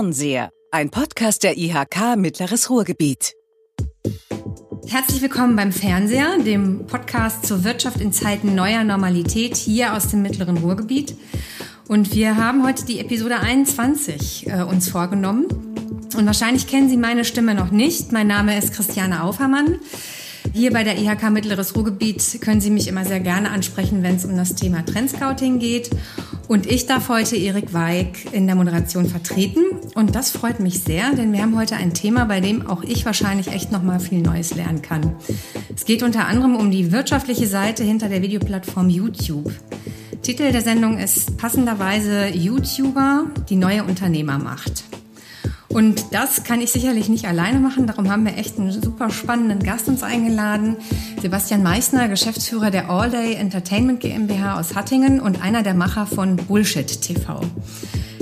[0.00, 3.34] Fernseher, ein Podcast der IHK Mittleres Ruhrgebiet.
[4.88, 10.22] Herzlich willkommen beim Fernseher, dem Podcast zur Wirtschaft in Zeiten neuer Normalität hier aus dem
[10.22, 11.14] Mittleren Ruhrgebiet.
[11.86, 15.44] Und wir haben heute die Episode 21 äh, uns vorgenommen.
[16.16, 18.10] Und wahrscheinlich kennen Sie meine Stimme noch nicht.
[18.10, 19.80] Mein Name ist Christiane Aufermann.
[20.52, 24.24] Hier bei der IHK Mittleres Ruhrgebiet können Sie mich immer sehr gerne ansprechen, wenn es
[24.24, 25.90] um das Thema Trendscouting geht.
[26.48, 29.60] Und ich darf heute Erik Weig in der Moderation vertreten.
[29.94, 33.06] Und das freut mich sehr, denn wir haben heute ein Thema, bei dem auch ich
[33.06, 35.14] wahrscheinlich echt noch mal viel Neues lernen kann.
[35.74, 39.52] Es geht unter anderem um die wirtschaftliche Seite hinter der Videoplattform YouTube.
[40.22, 44.84] Titel der Sendung ist passenderweise YouTuber, die neue Unternehmermacht.
[45.72, 47.86] Und das kann ich sicherlich nicht alleine machen.
[47.86, 50.76] Darum haben wir echt einen super spannenden Gast uns eingeladen.
[51.22, 56.34] Sebastian Meissner, Geschäftsführer der All Day Entertainment GmbH aus Hattingen und einer der Macher von
[56.34, 57.40] Bullshit TV.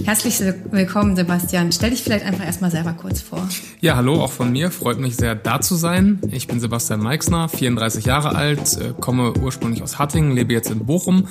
[0.05, 1.73] Herzlich willkommen, Sebastian.
[1.73, 3.49] Stell dich vielleicht einfach erstmal selber kurz vor.
[3.81, 4.71] Ja, hallo, auch von mir.
[4.71, 6.21] Freut mich sehr, da zu sein.
[6.31, 10.85] Ich bin Sebastian Meixner, 34 Jahre alt, äh, komme ursprünglich aus Hattingen, lebe jetzt in
[10.85, 11.29] Bochum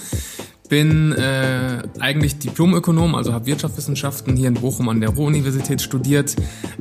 [0.69, 6.35] bin äh, eigentlich Diplomökonom, also habe Wirtschaftswissenschaften hier in Bochum an der Ruhr-Universität studiert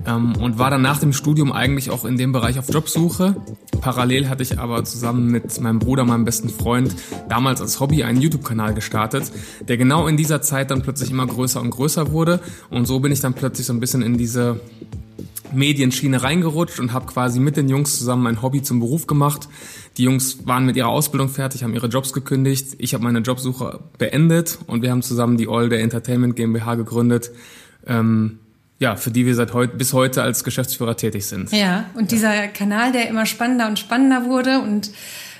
[0.06, 3.36] ähm, und war dann nach dem Studium eigentlich auch in dem Bereich auf Jobsuche.
[3.80, 6.94] Parallel hatte ich aber zusammen mit meinem Bruder, meinem besten Freund,
[7.28, 9.30] damals als Hobby einen YouTube-Kanal gestartet,
[9.66, 13.12] der genau in dieser Zeit dann plötzlich immer größer und größer wurde und so bin
[13.12, 14.60] ich dann plötzlich so ein bisschen in diese
[15.56, 19.48] Medienschiene reingerutscht und habe quasi mit den Jungs zusammen mein Hobby zum Beruf gemacht.
[19.96, 22.76] Die Jungs waren mit ihrer Ausbildung fertig, haben ihre Jobs gekündigt.
[22.78, 27.30] Ich habe meine Jobsuche beendet und wir haben zusammen die All Day Entertainment GmbH gegründet.
[27.86, 28.38] Ähm,
[28.78, 31.50] ja, für die wir seit heute bis heute als Geschäftsführer tätig sind.
[31.50, 34.90] Ja, und dieser Kanal, der immer spannender und spannender wurde und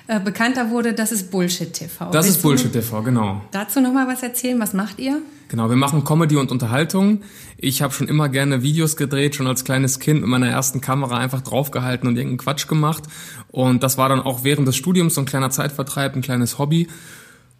[0.08, 2.10] äh, bekannter wurde, das ist Bullshit TV.
[2.10, 3.42] Das Willst ist Bullshit TV, genau.
[3.50, 4.58] Dazu noch mal was erzählen?
[4.60, 5.20] Was macht ihr?
[5.48, 7.22] Genau, wir machen Comedy und Unterhaltung.
[7.56, 11.16] Ich habe schon immer gerne Videos gedreht, schon als kleines Kind mit meiner ersten Kamera
[11.16, 13.04] einfach draufgehalten und irgendeinen Quatsch gemacht.
[13.50, 16.88] Und das war dann auch während des Studiums so ein kleiner Zeitvertreib, ein kleines Hobby.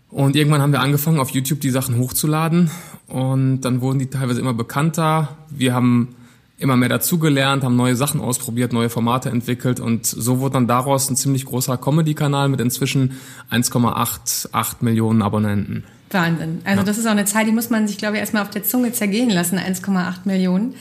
[0.09, 2.71] Und irgendwann haben wir angefangen, auf YouTube die Sachen hochzuladen.
[3.09, 5.37] Und dann wurden die teilweise immer bekannter.
[5.51, 6.15] Wir haben
[6.59, 11.11] immer mehr dazugelernt, haben neue Sachen ausprobiert, neue Formate entwickelt und so wurde dann daraus
[11.11, 13.19] ein ziemlich großer Comedy-Kanal mit inzwischen
[13.51, 15.85] 1,88 Millionen Abonnenten.
[16.11, 16.61] Wahnsinn.
[16.65, 16.85] Also ja.
[16.85, 18.93] das ist auch eine Zahl, die muss man sich, glaube ich, erstmal auf der Zunge
[18.93, 20.75] zergehen lassen, 1,8 Millionen.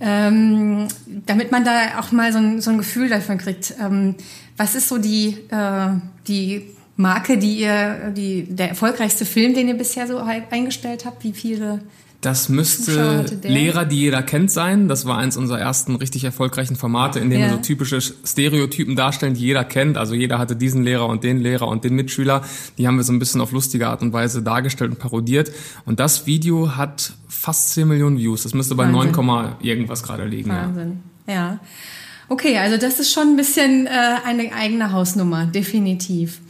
[0.00, 0.88] Ähm,
[1.26, 3.74] damit man da auch mal so ein, so ein Gefühl davon kriegt.
[3.80, 4.16] Ähm,
[4.56, 5.88] was ist so die, äh,
[6.26, 11.22] die Marke, die ihr, die, der erfolgreichste Film, den ihr bisher so eingestellt habt?
[11.22, 11.82] Wie viele
[12.22, 14.88] das müsste Lehrer, die jeder kennt, sein.
[14.88, 17.48] Das war eins unserer ersten richtig erfolgreichen Formate, in denen ja.
[17.48, 19.98] wir so typische Stereotypen darstellen, die jeder kennt.
[19.98, 22.42] Also jeder hatte diesen Lehrer und den Lehrer und den Mitschüler.
[22.78, 25.50] Die haben wir so ein bisschen auf lustige Art und Weise dargestellt und parodiert.
[25.84, 28.44] Und das Video hat fast 10 Millionen Views.
[28.44, 29.12] Das müsste bei Wahnsinn.
[29.12, 30.50] 9, irgendwas gerade liegen.
[30.50, 31.00] Wahnsinn.
[31.26, 31.34] ja.
[31.34, 31.60] ja.
[32.28, 33.90] Okay, also das ist schon ein bisschen äh,
[34.24, 36.40] eine eigene Hausnummer, definitiv.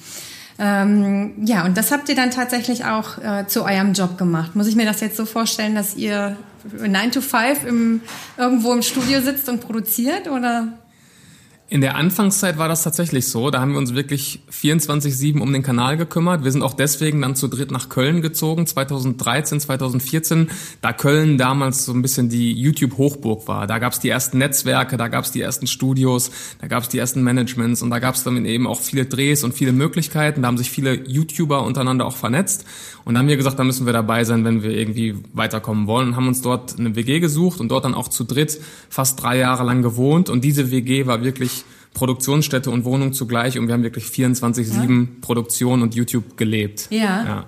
[0.65, 4.55] Ähm, ja, und das habt ihr dann tatsächlich auch äh, zu eurem Job gemacht.
[4.55, 6.37] Muss ich mir das jetzt so vorstellen, dass ihr
[6.79, 8.01] 9 to 5 im,
[8.37, 10.69] irgendwo im Studio sitzt und produziert oder?
[11.73, 13.51] In der Anfangszeit war das tatsächlich so.
[13.51, 16.45] Da haben wir uns wirklich 24-7 um den Kanal gekümmert.
[16.45, 20.51] Wir sind auch deswegen dann zu dritt nach Köln gezogen, 2013, 2014,
[20.83, 23.67] da Köln damals so ein bisschen die YouTube-Hochburg war.
[23.67, 26.91] Da gab es die ersten Netzwerke, da gab es die ersten Studios, da gab es
[26.91, 30.43] die ersten Managements und da gab es dann eben auch viele Drehs und viele Möglichkeiten.
[30.43, 32.67] Da haben sich viele YouTuber untereinander auch vernetzt.
[33.05, 36.09] Und da haben wir gesagt, da müssen wir dabei sein, wenn wir irgendwie weiterkommen wollen.
[36.09, 39.39] Und haben uns dort eine WG gesucht und dort dann auch zu dritt fast drei
[39.39, 40.31] Jahre lang gewohnt.
[40.31, 41.65] Und diese WG war wirklich
[41.95, 45.07] Produktionsstätte und Wohnung zugleich und wir haben wirklich 24-7 ja.
[45.21, 46.89] Produktion und YouTube gelebt.
[46.91, 47.25] Ja.
[47.25, 47.47] ja.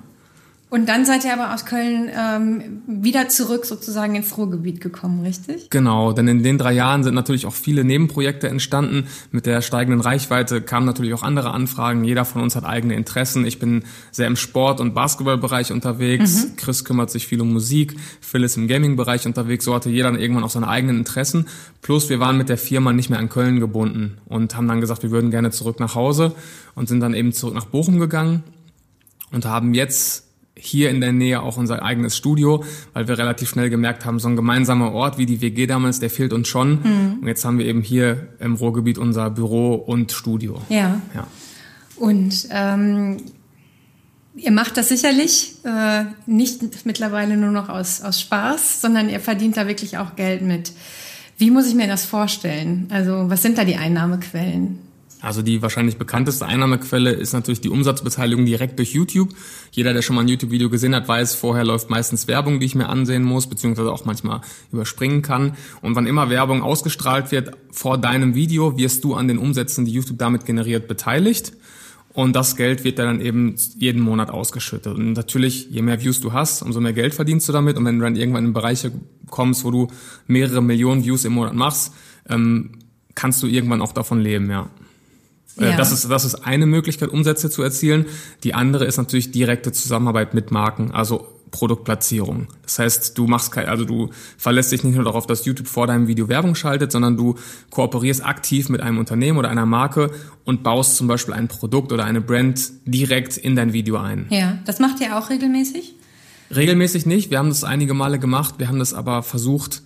[0.75, 5.71] Und dann seid ihr aber aus Köln ähm, wieder zurück sozusagen ins Ruhrgebiet gekommen, richtig?
[5.71, 9.07] Genau, denn in den drei Jahren sind natürlich auch viele Nebenprojekte entstanden.
[9.31, 12.03] Mit der steigenden Reichweite kamen natürlich auch andere Anfragen.
[12.03, 13.47] Jeder von uns hat eigene Interessen.
[13.47, 16.47] Ich bin sehr im Sport- und Basketballbereich unterwegs.
[16.47, 16.57] Mhm.
[16.57, 17.95] Chris kümmert sich viel um Musik.
[18.21, 19.65] Phil ist im Gaming-Bereich unterwegs.
[19.67, 21.47] So hatte jeder dann irgendwann auch seine eigenen Interessen.
[21.83, 25.05] Plus wir waren mit der Firma nicht mehr an Köln gebunden und haben dann gesagt,
[25.05, 26.33] wir würden gerne zurück nach Hause
[26.75, 28.43] und sind dann eben zurück nach Bochum gegangen
[29.31, 30.25] und haben jetzt
[30.67, 34.29] hier in der Nähe auch unser eigenes Studio, weil wir relativ schnell gemerkt haben, so
[34.29, 36.81] ein gemeinsamer Ort wie die WG damals, der fehlt uns schon.
[36.83, 37.19] Mhm.
[37.21, 40.61] Und jetzt haben wir eben hier im Ruhrgebiet unser Büro und Studio.
[40.69, 41.01] Ja.
[41.15, 41.27] ja.
[41.97, 43.19] Und ähm,
[44.37, 49.57] ihr macht das sicherlich äh, nicht mittlerweile nur noch aus, aus Spaß, sondern ihr verdient
[49.57, 50.73] da wirklich auch Geld mit.
[51.39, 52.87] Wie muss ich mir das vorstellen?
[52.91, 54.79] Also was sind da die Einnahmequellen?
[55.25, 59.31] Also die wahrscheinlich bekannteste Einnahmequelle ist natürlich die Umsatzbeteiligung direkt durch YouTube.
[59.73, 62.75] Jeder, der schon mal ein YouTube-Video gesehen hat, weiß, vorher läuft meistens Werbung, die ich
[62.75, 65.57] mir ansehen muss, beziehungsweise auch manchmal überspringen kann.
[65.81, 69.93] Und wann immer Werbung ausgestrahlt wird vor deinem Video, wirst du an den Umsätzen, die
[69.93, 71.55] YouTube damit generiert, beteiligt.
[72.13, 74.95] Und das Geld wird dann eben jeden Monat ausgeschüttet.
[74.95, 77.79] Und natürlich, je mehr Views du hast, umso mehr Geld verdienst du damit.
[77.79, 78.93] Und wenn du dann irgendwann in Bereiche
[79.31, 79.89] kommst, wo du
[80.27, 81.95] mehrere Millionen Views im Monat machst,
[82.29, 82.73] ähm,
[83.15, 84.69] kannst du irgendwann auch davon leben, ja.
[85.59, 85.77] Äh, ja.
[85.77, 88.07] Das, ist, das ist eine Möglichkeit, Umsätze zu erzielen.
[88.43, 92.49] Die andere ist natürlich direkte Zusammenarbeit mit Marken, also Produktplatzierung.
[92.63, 95.87] Das heißt, du machst kein, also du verlässt dich nicht nur darauf, dass YouTube vor
[95.87, 97.37] deinem Video Werbung schaltet, sondern du
[97.71, 100.11] kooperierst aktiv mit einem Unternehmen oder einer Marke
[100.45, 104.27] und baust zum Beispiel ein Produkt oder eine Brand direkt in dein Video ein.
[104.31, 105.95] Ja, das macht ihr auch regelmäßig?
[106.55, 107.31] Regelmäßig nicht.
[107.31, 108.57] Wir haben das einige Male gemacht.
[108.59, 109.83] Wir haben das aber versucht,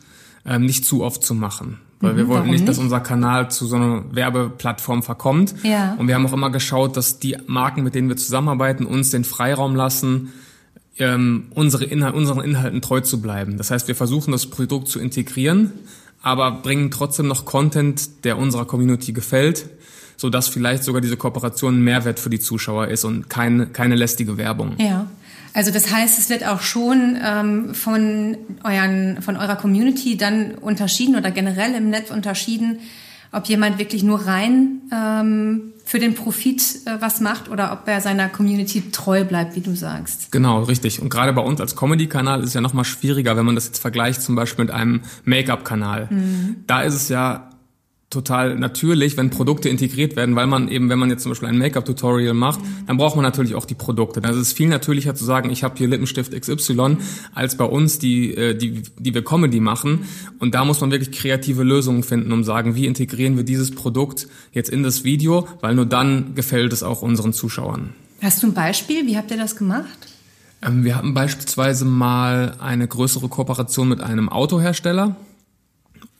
[0.46, 1.80] ähm, nicht zu oft zu machen.
[2.00, 5.54] Weil mhm, wir wollten nicht, nicht, dass unser Kanal zu so einer Werbeplattform verkommt.
[5.62, 5.94] Ja.
[5.98, 9.24] Und wir haben auch immer geschaut, dass die Marken, mit denen wir zusammenarbeiten, uns den
[9.24, 10.32] Freiraum lassen,
[10.98, 13.56] ähm, unsere Inhal unseren Inhalten treu zu bleiben.
[13.56, 15.72] Das heißt, wir versuchen das Produkt zu integrieren,
[16.22, 19.68] aber bringen trotzdem noch Content, der unserer Community gefällt,
[20.16, 23.94] so dass vielleicht sogar diese Kooperation ein Mehrwert für die Zuschauer ist und keine, keine
[23.94, 24.74] lästige Werbung.
[24.78, 25.06] Ja.
[25.58, 31.16] Also das heißt, es wird auch schon ähm, von, euren, von eurer Community dann unterschieden
[31.16, 32.78] oder generell im Netz unterschieden,
[33.32, 38.00] ob jemand wirklich nur rein ähm, für den Profit äh, was macht oder ob er
[38.00, 40.30] seiner Community treu bleibt, wie du sagst.
[40.30, 41.02] Genau, richtig.
[41.02, 43.66] Und gerade bei uns als Comedy-Kanal ist es ja noch mal schwieriger, wenn man das
[43.66, 46.06] jetzt vergleicht zum Beispiel mit einem Make-up-Kanal.
[46.08, 46.56] Mhm.
[46.68, 47.47] Da ist es ja
[48.10, 51.58] total natürlich, wenn Produkte integriert werden, weil man eben, wenn man jetzt zum Beispiel ein
[51.58, 54.24] Make-up-Tutorial macht, dann braucht man natürlich auch die Produkte.
[54.24, 56.96] Also es ist viel natürlicher zu sagen, ich habe hier Lippenstift XY,
[57.34, 60.04] als bei uns, die, äh, die, die wir Comedy machen.
[60.38, 64.26] Und da muss man wirklich kreative Lösungen finden, um sagen, wie integrieren wir dieses Produkt
[64.52, 67.94] jetzt in das Video, weil nur dann gefällt es auch unseren Zuschauern.
[68.22, 69.06] Hast du ein Beispiel?
[69.06, 70.08] Wie habt ihr das gemacht?
[70.62, 75.16] Ähm, wir hatten beispielsweise mal eine größere Kooperation mit einem Autohersteller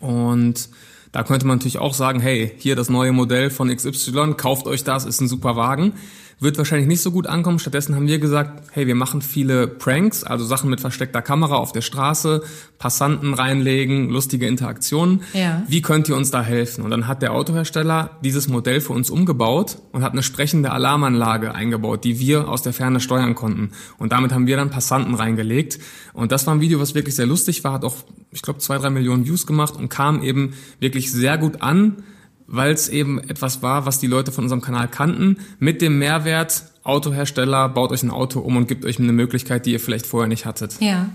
[0.00, 0.68] und
[1.12, 4.84] da könnte man natürlich auch sagen, hey, hier das neue Modell von XY, kauft euch
[4.84, 5.94] das, ist ein super Wagen
[6.40, 7.58] wird wahrscheinlich nicht so gut ankommen.
[7.58, 11.72] Stattdessen haben wir gesagt, hey, wir machen viele Pranks, also Sachen mit versteckter Kamera auf
[11.72, 12.42] der Straße,
[12.78, 15.22] Passanten reinlegen, lustige Interaktionen.
[15.32, 15.62] Ja.
[15.66, 16.84] Wie könnt ihr uns da helfen?
[16.84, 21.54] Und dann hat der Autohersteller dieses Modell für uns umgebaut und hat eine sprechende Alarmanlage
[21.54, 23.70] eingebaut, die wir aus der Ferne steuern konnten.
[23.98, 25.78] Und damit haben wir dann Passanten reingelegt.
[26.12, 27.96] Und das war ein Video, was wirklich sehr lustig war, hat auch,
[28.30, 32.04] ich glaube, zwei, drei Millionen Views gemacht und kam eben wirklich sehr gut an
[32.48, 36.64] weil es eben etwas war, was die Leute von unserem Kanal kannten, mit dem Mehrwert,
[36.82, 40.28] Autohersteller baut euch ein Auto um und gibt euch eine Möglichkeit, die ihr vielleicht vorher
[40.28, 40.76] nicht hattet.
[40.80, 41.10] Ja.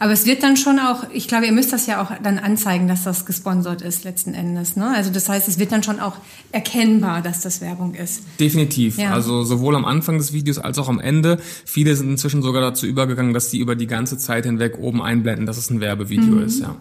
[0.00, 2.86] Aber es wird dann schon auch, ich glaube, ihr müsst das ja auch dann anzeigen,
[2.86, 4.76] dass das gesponsert ist letzten Endes.
[4.76, 4.92] Ne?
[4.94, 6.14] Also das heißt, es wird dann schon auch
[6.52, 8.22] erkennbar, dass das Werbung ist.
[8.38, 8.96] Definitiv.
[8.98, 9.12] Ja.
[9.12, 11.38] Also sowohl am Anfang des Videos als auch am Ende.
[11.64, 15.46] Viele sind inzwischen sogar dazu übergegangen, dass die über die ganze Zeit hinweg oben einblenden,
[15.46, 16.42] dass es ein Werbevideo mhm.
[16.44, 16.60] ist.
[16.60, 16.76] Ja.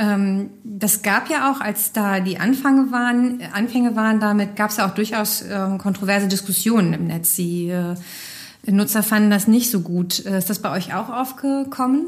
[0.00, 4.78] Ähm, das gab ja auch, als da die Anfänge waren, Anfänge waren damit, gab es
[4.78, 7.36] ja auch durchaus äh, kontroverse Diskussionen im Netz.
[7.36, 7.94] Die äh,
[8.66, 10.24] Nutzer fanden das nicht so gut.
[10.24, 12.06] Äh, ist das bei euch auch aufgekommen?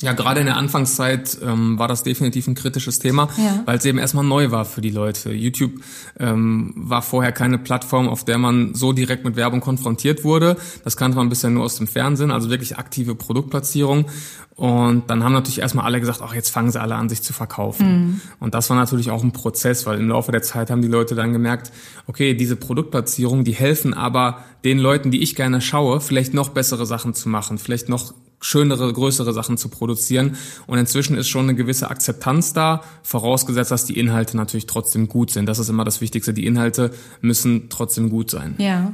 [0.00, 3.62] Ja, gerade in der Anfangszeit ähm, war das definitiv ein kritisches Thema, ja.
[3.64, 5.32] weil es eben erstmal neu war für die Leute.
[5.32, 5.72] YouTube
[6.18, 10.56] ähm, war vorher keine Plattform, auf der man so direkt mit Werbung konfrontiert wurde.
[10.82, 14.06] Das kannte man bisher nur aus dem Fernsehen, also wirklich aktive Produktplatzierung.
[14.56, 17.32] Und dann haben natürlich erstmal alle gesagt, ach, jetzt fangen sie alle an, sich zu
[17.32, 17.86] verkaufen.
[17.86, 18.20] Mhm.
[18.40, 21.14] Und das war natürlich auch ein Prozess, weil im Laufe der Zeit haben die Leute
[21.14, 21.72] dann gemerkt,
[22.06, 26.86] okay, diese Produktplatzierung, die helfen aber den Leuten, die ich gerne schaue, vielleicht noch bessere
[26.86, 30.36] Sachen zu machen, vielleicht noch schönere, größere Sachen zu produzieren.
[30.66, 35.30] Und inzwischen ist schon eine gewisse Akzeptanz da, vorausgesetzt, dass die Inhalte natürlich trotzdem gut
[35.30, 35.46] sind.
[35.46, 36.34] Das ist immer das Wichtigste.
[36.34, 36.90] Die Inhalte
[37.22, 38.54] müssen trotzdem gut sein.
[38.58, 38.92] Ja.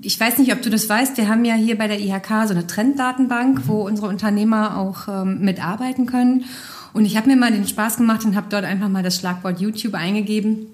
[0.00, 1.18] Ich weiß nicht, ob du das weißt.
[1.18, 3.68] Wir haben ja hier bei der IHK so eine Trenddatenbank, mhm.
[3.68, 6.46] wo unsere Unternehmer auch ähm, mitarbeiten können.
[6.94, 9.60] Und ich habe mir mal den Spaß gemacht und habe dort einfach mal das Schlagwort
[9.60, 10.68] YouTube eingegeben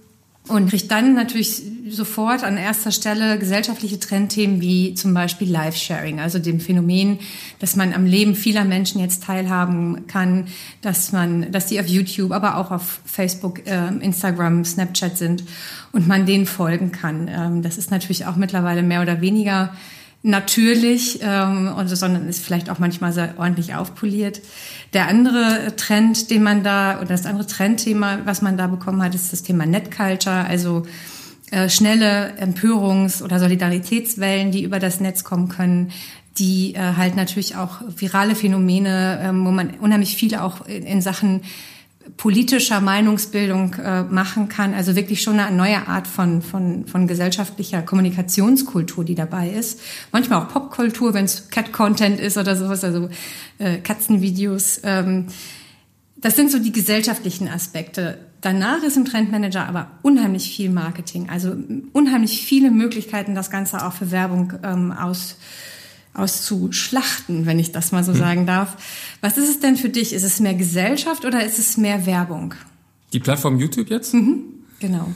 [0.47, 6.39] und kriegt dann natürlich sofort an erster Stelle gesellschaftliche Trendthemen wie zum Beispiel Live-Sharing, also
[6.39, 7.19] dem Phänomen,
[7.61, 10.49] dass man am Leben vieler Menschen jetzt teilhaben kann,
[10.83, 15.45] dass man, dass die auf YouTube, aber auch auf Facebook, äh, Instagram, Snapchat sind
[15.93, 17.29] und man denen folgen kann.
[17.29, 19.75] Ähm, das ist natürlich auch mittlerweile mehr oder weniger
[20.25, 24.41] natürlich, ähm, sondern ist vielleicht auch manchmal sehr ordentlich aufpoliert.
[24.95, 29.15] Der andere Trend, den man da, oder das andere Trendthema, was man da bekommen hat,
[29.15, 30.87] ist das Thema Netculture, also
[31.51, 35.93] äh, schnelle Empörungs- oder Solidaritätswellen, die über das Netz kommen können,
[36.39, 41.03] die äh, halt natürlich auch virale Phänomene, ähm, wo man unheimlich viel auch in, in
[41.03, 41.43] Sachen
[42.17, 44.75] politischer Meinungsbildung äh, machen kann.
[44.75, 49.81] Also wirklich schon eine neue Art von, von, von gesellschaftlicher Kommunikationskultur, die dabei ist.
[50.13, 53.09] Manchmal auch Popkultur, wenn es Cat-Content ist oder sowas, also
[53.59, 54.81] äh, Katzenvideos.
[54.85, 55.27] Ähm,
[56.17, 58.19] das sind so die gesellschaftlichen Aspekte.
[58.41, 61.57] Danach ist im Trendmanager aber unheimlich viel Marketing, also
[61.93, 65.37] unheimlich viele Möglichkeiten, das Ganze auch für Werbung ähm, aus,
[66.15, 68.19] auszuschlachten, wenn ich das mal so hm.
[68.19, 68.77] sagen darf.
[69.21, 70.13] Was ist es denn für dich?
[70.13, 72.55] Ist es mehr Gesellschaft oder ist es mehr Werbung?
[73.13, 74.15] Die Plattform YouTube jetzt?
[74.15, 74.45] Mhm,
[74.81, 75.13] genau.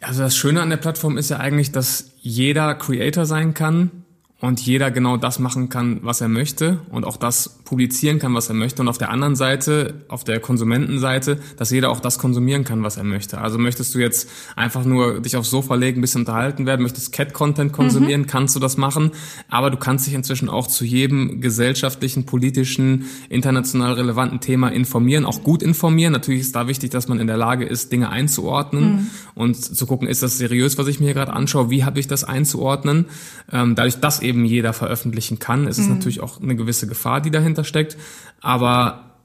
[0.00, 3.90] Also das Schöne an der Plattform ist ja eigentlich, dass jeder Creator sein kann
[4.40, 8.48] und jeder genau das machen kann, was er möchte und auch das publizieren kann, was
[8.48, 8.80] er möchte.
[8.80, 12.96] Und auf der anderen Seite, auf der Konsumentenseite, dass jeder auch das konsumieren kann, was
[12.96, 13.38] er möchte.
[13.38, 17.12] Also möchtest du jetzt einfach nur dich aufs Sofa legen, ein bisschen unterhalten werden, möchtest
[17.12, 18.26] Cat-Content konsumieren, mhm.
[18.26, 19.10] kannst du das machen.
[19.50, 25.42] Aber du kannst dich inzwischen auch zu jedem gesellschaftlichen, politischen, international relevanten Thema informieren, auch
[25.42, 26.14] gut informieren.
[26.14, 29.06] Natürlich ist da wichtig, dass man in der Lage ist, Dinge einzuordnen mhm.
[29.34, 32.08] und zu gucken, ist das seriös, was ich mir hier gerade anschaue, wie habe ich
[32.08, 33.04] das einzuordnen.
[33.52, 35.66] Ähm, dadurch, dass eben eben jeder veröffentlichen kann.
[35.66, 35.94] Es ist mhm.
[35.94, 37.96] natürlich auch eine gewisse Gefahr, die dahinter steckt.
[38.40, 39.16] Aber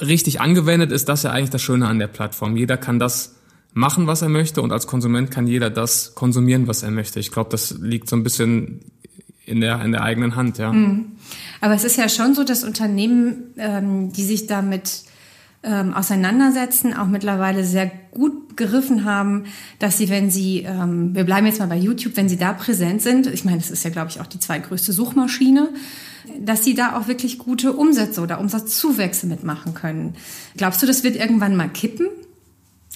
[0.00, 2.56] richtig angewendet ist das ja eigentlich das Schöne an der Plattform.
[2.56, 3.36] Jeder kann das
[3.72, 7.20] machen, was er möchte und als Konsument kann jeder das konsumieren, was er möchte.
[7.20, 8.80] Ich glaube, das liegt so ein bisschen
[9.46, 10.72] in der, in der eigenen Hand, ja.
[10.72, 11.12] Mhm.
[11.60, 15.04] Aber es ist ja schon so, dass Unternehmen, ähm, die sich damit
[15.62, 19.44] ähm, auseinandersetzen, auch mittlerweile sehr gut geriffen haben,
[19.78, 23.02] dass sie, wenn sie, ähm, wir bleiben jetzt mal bei YouTube, wenn sie da präsent
[23.02, 25.70] sind, ich meine, das ist ja, glaube ich, auch die zweitgrößte Suchmaschine,
[26.40, 30.14] dass sie da auch wirklich gute Umsätze oder Umsatzzuwächse mitmachen können.
[30.56, 32.08] Glaubst du, das wird irgendwann mal kippen?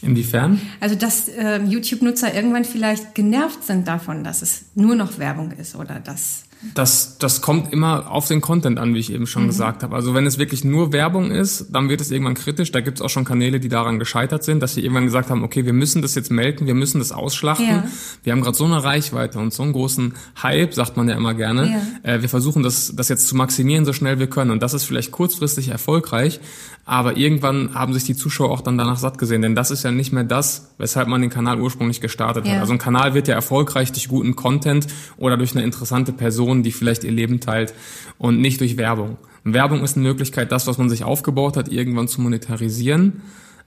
[0.02, 0.60] Inwiefern?
[0.80, 5.76] Also, dass äh, YouTube-Nutzer irgendwann vielleicht genervt sind davon, dass es nur noch Werbung ist
[5.76, 9.48] oder dass das, das kommt immer auf den Content an, wie ich eben schon mhm.
[9.48, 9.96] gesagt habe.
[9.96, 12.70] Also wenn es wirklich nur Werbung ist, dann wird es irgendwann kritisch.
[12.70, 15.42] Da gibt es auch schon Kanäle, die daran gescheitert sind, dass sie irgendwann gesagt haben,
[15.42, 17.66] okay, wir müssen das jetzt melken, wir müssen das ausschlachten.
[17.66, 17.84] Ja.
[18.22, 21.34] Wir haben gerade so eine Reichweite und so einen großen Hype, sagt man ja immer
[21.34, 21.82] gerne.
[22.04, 22.14] Ja.
[22.14, 24.52] Äh, wir versuchen das, das jetzt zu maximieren, so schnell wir können.
[24.52, 26.40] Und das ist vielleicht kurzfristig erfolgreich,
[26.84, 29.92] aber irgendwann haben sich die Zuschauer auch dann danach satt gesehen, denn das ist ja
[29.92, 32.54] nicht mehr das, weshalb man den Kanal ursprünglich gestartet ja.
[32.54, 32.60] hat.
[32.60, 36.72] Also ein Kanal wird ja erfolgreich durch guten Content oder durch eine interessante Person, die
[36.72, 37.72] vielleicht ihr Leben teilt
[38.18, 39.16] und nicht durch Werbung.
[39.44, 43.22] Und Werbung ist eine Möglichkeit, das, was man sich aufgebaut hat, irgendwann zu monetarisieren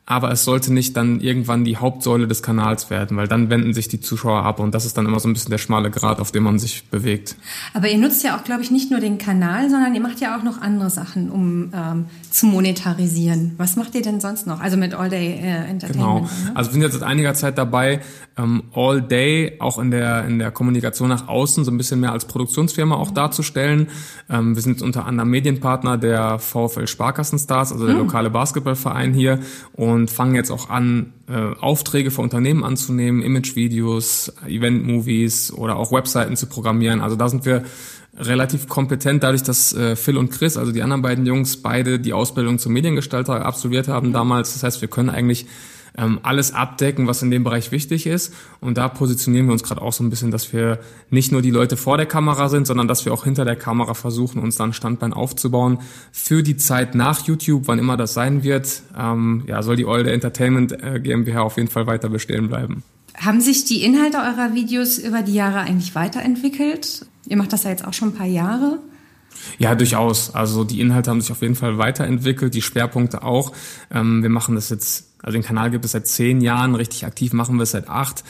[0.08, 3.88] aber es sollte nicht dann irgendwann die Hauptsäule des Kanals werden, weil dann wenden sich
[3.88, 6.32] die Zuschauer ab und das ist dann immer so ein bisschen der schmale Grat, auf
[6.32, 7.36] dem man sich bewegt.
[7.74, 10.38] Aber ihr nutzt ja auch, glaube ich, nicht nur den Kanal, sondern ihr macht ja
[10.38, 13.56] auch noch andere Sachen, um ähm, zu monetarisieren.
[13.58, 14.62] Was macht ihr denn sonst noch?
[14.62, 15.94] Also mit All Day äh, Entertainment.
[15.94, 16.20] Genau.
[16.20, 16.52] Ne?
[16.54, 18.02] Also wir sind jetzt seit einiger Zeit dabei,
[18.38, 22.12] ähm, All Day auch in der in der Kommunikation nach außen so ein bisschen mehr
[22.12, 23.16] als Produktionsfirma auch mhm.
[23.16, 23.88] darzustellen.
[24.30, 28.02] Ähm, wir sind unter anderem Medienpartner der VfL Sparkassenstars, also der mhm.
[28.02, 29.40] lokale Basketballverein hier
[29.74, 35.92] und und fangen jetzt auch an, äh, Aufträge für Unternehmen anzunehmen, Imagevideos, Event-Movies oder auch
[35.92, 37.02] Webseiten zu programmieren.
[37.02, 37.64] Also da sind wir
[38.18, 42.14] relativ kompetent, dadurch, dass äh, Phil und Chris, also die anderen beiden Jungs, beide die
[42.14, 44.54] Ausbildung zum Mediengestalter absolviert haben damals.
[44.54, 45.48] Das heißt, wir können eigentlich
[45.98, 48.34] ähm, alles abdecken, was in dem Bereich wichtig ist.
[48.60, 51.52] Und da positionieren wir uns gerade auch so ein bisschen, dass wir nicht nur die
[51.52, 54.74] Leute vor der Kamera sind, sondern dass wir auch hinter der Kamera versuchen, uns dann
[54.74, 55.80] Standbein aufzubauen
[56.12, 58.82] für die Zeit nach YouTube, wann immer das sein wird.
[58.98, 62.84] Ähm, ja, soll die Olde Entertainment äh, GmbH auf jeden Fall weiter bestehen bleiben.
[63.18, 67.06] Haben sich die Inhalte eurer Videos über die Jahre eigentlich weiterentwickelt?
[67.28, 68.80] Ihr macht das ja jetzt auch schon ein paar Jahre.
[69.58, 70.34] Ja, durchaus.
[70.34, 73.54] Also die Inhalte haben sich auf jeden Fall weiterentwickelt, die Schwerpunkte auch.
[73.92, 77.34] Ähm, wir machen das jetzt also den Kanal gibt es seit zehn Jahren, richtig aktiv
[77.34, 78.24] machen wir es seit acht.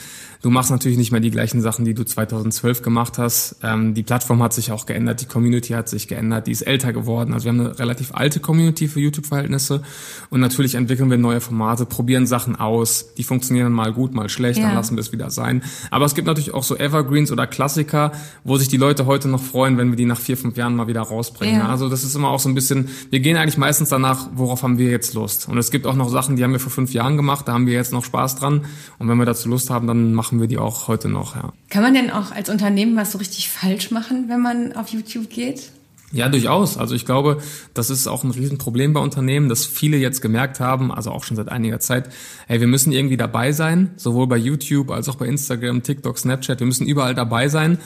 [0.46, 3.56] Du machst natürlich nicht mehr die gleichen Sachen, die du 2012 gemacht hast.
[3.64, 6.92] Ähm, die Plattform hat sich auch geändert, die Community hat sich geändert, die ist älter
[6.92, 7.34] geworden.
[7.34, 9.82] Also wir haben eine relativ alte Community für YouTube-Verhältnisse
[10.30, 13.12] und natürlich entwickeln wir neue Formate, probieren Sachen aus.
[13.16, 14.66] Die funktionieren mal gut, mal schlecht, ja.
[14.66, 15.64] dann lassen wir es wieder sein.
[15.90, 18.12] Aber es gibt natürlich auch so Evergreens oder Klassiker,
[18.44, 20.86] wo sich die Leute heute noch freuen, wenn wir die nach vier, fünf Jahren mal
[20.86, 21.58] wieder rausbringen.
[21.58, 21.68] Ja.
[21.70, 24.78] Also das ist immer auch so ein bisschen, wir gehen eigentlich meistens danach, worauf haben
[24.78, 25.48] wir jetzt Lust.
[25.48, 27.66] Und es gibt auch noch Sachen, die haben wir vor fünf Jahren gemacht, da haben
[27.66, 28.64] wir jetzt noch Spaß dran.
[29.00, 31.52] Und wenn wir dazu Lust haben, dann machen machen wir die auch heute noch, ja.
[31.70, 35.30] Kann man denn auch als Unternehmen was so richtig falsch machen, wenn man auf YouTube
[35.30, 35.72] geht?
[36.12, 36.76] Ja, durchaus.
[36.78, 37.38] Also ich glaube,
[37.74, 41.36] das ist auch ein Riesenproblem bei Unternehmen, dass viele jetzt gemerkt haben, also auch schon
[41.36, 42.10] seit einiger Zeit,
[42.46, 46.60] hey, wir müssen irgendwie dabei sein, sowohl bei YouTube als auch bei Instagram, TikTok, Snapchat,
[46.60, 47.78] wir müssen überall dabei sein.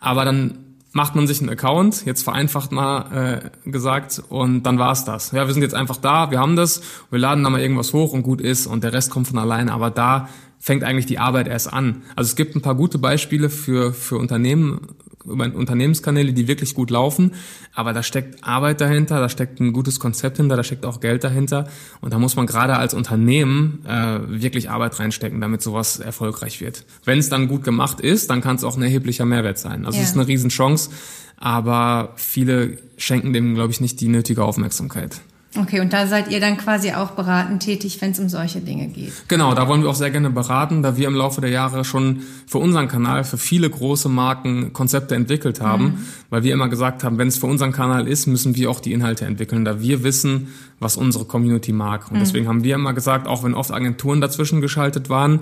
[0.00, 0.58] Aber dann
[0.92, 5.32] macht man sich einen Account, jetzt vereinfacht mal äh, gesagt, und dann war's das.
[5.32, 8.12] Ja, wir sind jetzt einfach da, wir haben das, wir laden da mal irgendwas hoch
[8.12, 9.72] und gut ist und der Rest kommt von alleine.
[9.72, 12.02] Aber da fängt eigentlich die Arbeit erst an.
[12.16, 14.80] Also es gibt ein paar gute Beispiele für, für Unternehmen,
[15.24, 17.32] über Unternehmenskanäle, die wirklich gut laufen.
[17.74, 21.24] Aber da steckt Arbeit dahinter, da steckt ein gutes Konzept hinter, da steckt auch Geld
[21.24, 21.68] dahinter.
[22.00, 26.84] Und da muss man gerade als Unternehmen äh, wirklich Arbeit reinstecken, damit sowas erfolgreich wird.
[27.04, 29.86] Wenn es dann gut gemacht ist, dann kann es auch ein erheblicher Mehrwert sein.
[29.86, 30.10] Also es ja.
[30.10, 30.90] ist eine Riesenchance,
[31.36, 35.20] aber viele schenken dem, glaube ich, nicht die nötige Aufmerksamkeit.
[35.56, 38.88] Okay, und da seid ihr dann quasi auch beratend tätig, wenn es um solche Dinge
[38.88, 39.12] geht.
[39.28, 42.20] Genau, da wollen wir auch sehr gerne beraten, da wir im Laufe der Jahre schon
[42.46, 45.98] für unseren Kanal, für viele große Marken Konzepte entwickelt haben, mhm.
[46.28, 48.92] weil wir immer gesagt haben, wenn es für unseren Kanal ist, müssen wir auch die
[48.92, 50.48] Inhalte entwickeln, da wir wissen,
[50.80, 52.10] was unsere Community mag.
[52.10, 52.20] Und mhm.
[52.20, 55.40] deswegen haben wir immer gesagt, auch wenn oft Agenturen dazwischen geschaltet waren,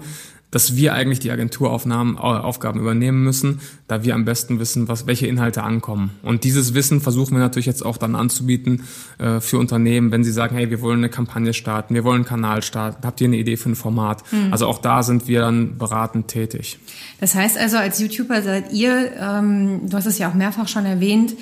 [0.56, 5.26] dass wir eigentlich die Agenturaufnahmen, Aufgaben übernehmen müssen, da wir am besten wissen, was, welche
[5.26, 6.12] Inhalte ankommen.
[6.22, 8.84] Und dieses Wissen versuchen wir natürlich jetzt auch dann anzubieten
[9.18, 12.24] äh, für Unternehmen, wenn sie sagen, hey, wir wollen eine Kampagne starten, wir wollen einen
[12.24, 14.22] Kanal starten, habt ihr eine Idee für ein Format?
[14.32, 14.50] Mhm.
[14.50, 16.78] Also auch da sind wir dann beratend tätig.
[17.20, 20.86] Das heißt also, als YouTuber seid ihr, ähm, du hast es ja auch mehrfach schon
[20.86, 21.34] erwähnt,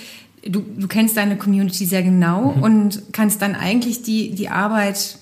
[0.44, 2.62] du, du kennst deine Community sehr genau mhm.
[2.64, 5.18] und kannst dann eigentlich die, die Arbeit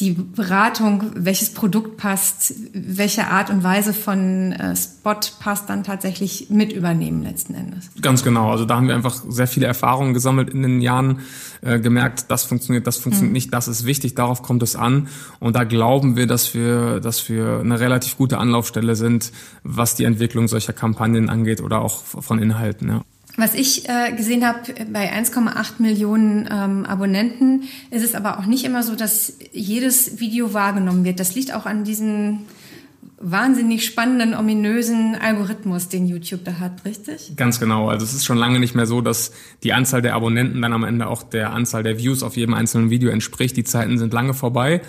[0.00, 6.48] die Beratung, welches Produkt passt, welche Art und Weise von äh, Spot passt, dann tatsächlich
[6.50, 7.90] mit übernehmen letzten Endes.
[8.02, 8.50] Ganz genau.
[8.50, 11.20] Also da haben wir einfach sehr viele Erfahrungen gesammelt in den Jahren,
[11.62, 13.34] äh, gemerkt, das funktioniert, das funktioniert mhm.
[13.34, 15.08] nicht, das ist wichtig, darauf kommt es an.
[15.40, 20.04] Und da glauben wir, dass wir, dass wir eine relativ gute Anlaufstelle sind, was die
[20.04, 22.88] Entwicklung solcher Kampagnen angeht oder auch von Inhalten.
[22.88, 23.02] Ja.
[23.36, 28.64] Was ich äh, gesehen habe, bei 1,8 Millionen ähm, Abonnenten ist es aber auch nicht
[28.64, 31.20] immer so, dass jedes Video wahrgenommen wird.
[31.20, 32.40] Das liegt auch an diesem
[33.18, 37.32] wahnsinnig spannenden, ominösen Algorithmus, den YouTube da hat, richtig?
[37.36, 37.88] Ganz genau.
[37.88, 39.32] Also es ist schon lange nicht mehr so, dass
[39.62, 42.90] die Anzahl der Abonnenten dann am Ende auch der Anzahl der Views auf jedem einzelnen
[42.90, 43.56] Video entspricht.
[43.56, 44.82] Die Zeiten sind lange vorbei,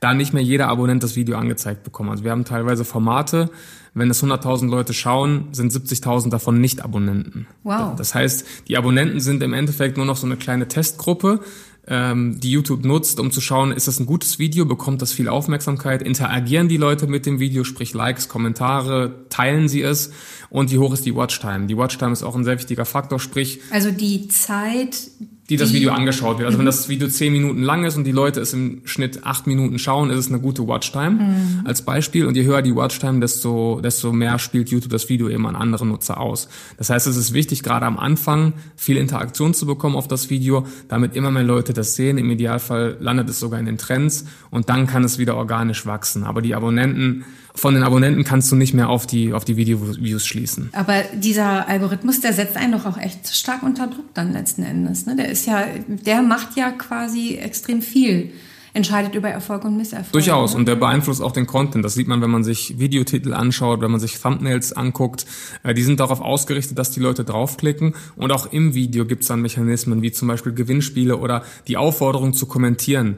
[0.00, 2.10] da nicht mehr jeder Abonnent das Video angezeigt bekommt.
[2.10, 3.50] Also wir haben teilweise Formate,
[3.92, 7.46] wenn es 100.000 Leute schauen, sind 70.000 davon nicht Abonnenten.
[7.62, 7.94] Wow.
[7.96, 11.40] Das heißt, die Abonnenten sind im Endeffekt nur noch so eine kleine Testgruppe,
[11.88, 15.28] ähm, die YouTube nutzt, um zu schauen, ist das ein gutes Video, bekommt das viel
[15.28, 20.12] Aufmerksamkeit, interagieren die Leute mit dem Video, sprich Likes, Kommentare, teilen sie es
[20.50, 21.66] und wie hoch ist die Watchtime?
[21.66, 25.10] Die Watchtime ist auch ein sehr wichtiger Faktor, sprich also die Zeit,
[25.48, 26.46] die das Video angeschaut wird.
[26.46, 29.46] Also wenn das Video zehn Minuten lang ist und die Leute es im Schnitt acht
[29.46, 31.60] Minuten schauen, ist es eine gute Watchtime mhm.
[31.64, 32.26] als Beispiel.
[32.26, 35.86] Und je höher die Watchtime, desto, desto mehr spielt YouTube das Video eben an andere
[35.86, 36.48] Nutzer aus.
[36.78, 40.66] Das heißt, es ist wichtig, gerade am Anfang viel Interaktion zu bekommen auf das Video,
[40.88, 42.18] damit immer mehr Leute das sehen.
[42.18, 46.24] Im Idealfall landet es sogar in den Trends und dann kann es wieder organisch wachsen.
[46.24, 47.24] Aber die Abonnenten
[47.56, 50.70] von den Abonnenten kannst du nicht mehr auf die, auf die Video-Views schließen.
[50.72, 55.06] Aber dieser Algorithmus, der setzt einen doch auch echt stark unter Druck dann letzten Endes.
[55.06, 55.16] Ne?
[55.16, 58.30] Der ist ja, der macht ja quasi extrem viel
[58.76, 60.12] entscheidet über Erfolg und Misserfolg.
[60.12, 60.54] Durchaus.
[60.54, 61.82] Und der beeinflusst auch den Content.
[61.82, 65.24] Das sieht man, wenn man sich Videotitel anschaut, wenn man sich Thumbnails anguckt.
[65.62, 67.94] Äh, die sind darauf ausgerichtet, dass die Leute draufklicken.
[68.16, 72.34] Und auch im Video gibt es dann Mechanismen wie zum Beispiel Gewinnspiele oder die Aufforderung
[72.34, 73.16] zu kommentieren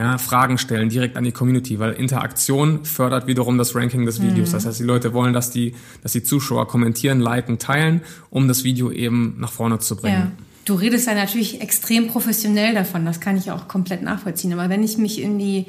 [0.00, 4.48] ja, Fragen stellen direkt an die Community, weil Interaktion fördert wiederum das Ranking des Videos.
[4.48, 4.52] Mhm.
[4.52, 8.64] Das heißt, die Leute wollen, dass die, dass die Zuschauer kommentieren, liken, teilen, um das
[8.64, 10.32] Video eben nach vorne zu bringen.
[10.38, 10.44] Ja.
[10.64, 14.54] Du redest ja natürlich extrem professionell davon, das kann ich auch komplett nachvollziehen.
[14.54, 15.66] Aber wenn ich mich in die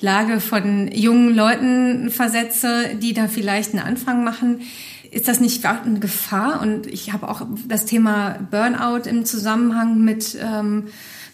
[0.00, 4.60] Lage von jungen Leuten versetze, die da vielleicht einen Anfang machen,
[5.10, 6.60] ist das nicht eine Gefahr?
[6.60, 10.84] Und ich habe auch das Thema Burnout im Zusammenhang mit ähm,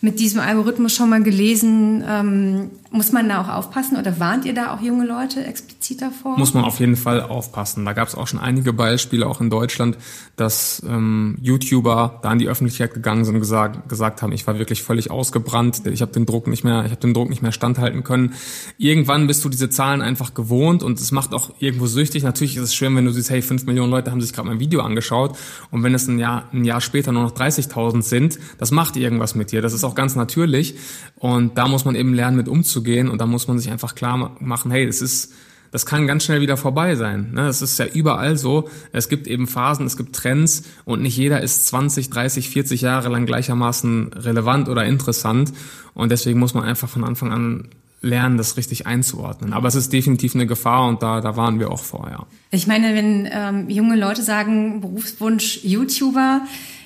[0.01, 2.05] mit diesem Algorithmus schon mal gelesen.
[2.07, 6.39] Ähm, muss man da auch aufpassen oder warnt ihr da auch junge Leute explizit davor?
[6.39, 7.85] Muss man auf jeden Fall aufpassen.
[7.85, 9.99] Da gab es auch schon einige Beispiele, auch in Deutschland,
[10.37, 14.59] dass ähm, YouTuber da in die Öffentlichkeit gegangen sind und gesagt, gesagt haben, ich war
[14.59, 17.53] wirklich völlig ausgebrannt, ich habe den Druck nicht mehr, ich habe den Druck nicht mehr
[17.53, 18.35] standhalten können.
[18.79, 22.23] Irgendwann bist du diese Zahlen einfach gewohnt und es macht auch irgendwo süchtig.
[22.23, 24.61] Natürlich ist es schön, wenn du siehst, hey, fünf Millionen Leute haben sich gerade mein
[24.61, 25.37] Video angeschaut
[25.71, 29.35] und wenn es ein Jahr, ein Jahr später nur noch 30.000 sind, das macht irgendwas
[29.35, 29.61] mit dir.
[29.61, 30.77] Das ist auch ganz natürlich
[31.17, 33.95] und da muss man eben lernen, mit umzugehen umzugehen und da muss man sich einfach
[33.95, 35.33] klar machen, hey, es ist,
[35.71, 37.33] das kann ganz schnell wieder vorbei sein.
[37.33, 37.47] Ne?
[37.47, 38.69] Das ist ja überall so.
[38.93, 43.09] Es gibt eben Phasen, es gibt Trends und nicht jeder ist 20, 30, 40 Jahre
[43.09, 45.53] lang gleichermaßen relevant oder interessant.
[45.95, 47.69] Und deswegen muss man einfach von Anfang an
[48.01, 49.53] lernen, das richtig einzuordnen.
[49.53, 52.27] Aber es ist definitiv eine Gefahr und da, da waren wir auch vorher.
[52.53, 56.43] Ich meine, wenn ähm, junge Leute sagen, Berufswunsch YouTuber,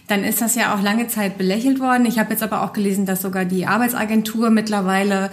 [0.08, 2.06] dann ist das ja auch lange Zeit belächelt worden.
[2.06, 5.30] Ich habe jetzt aber auch gelesen, dass sogar die Arbeitsagentur mittlerweile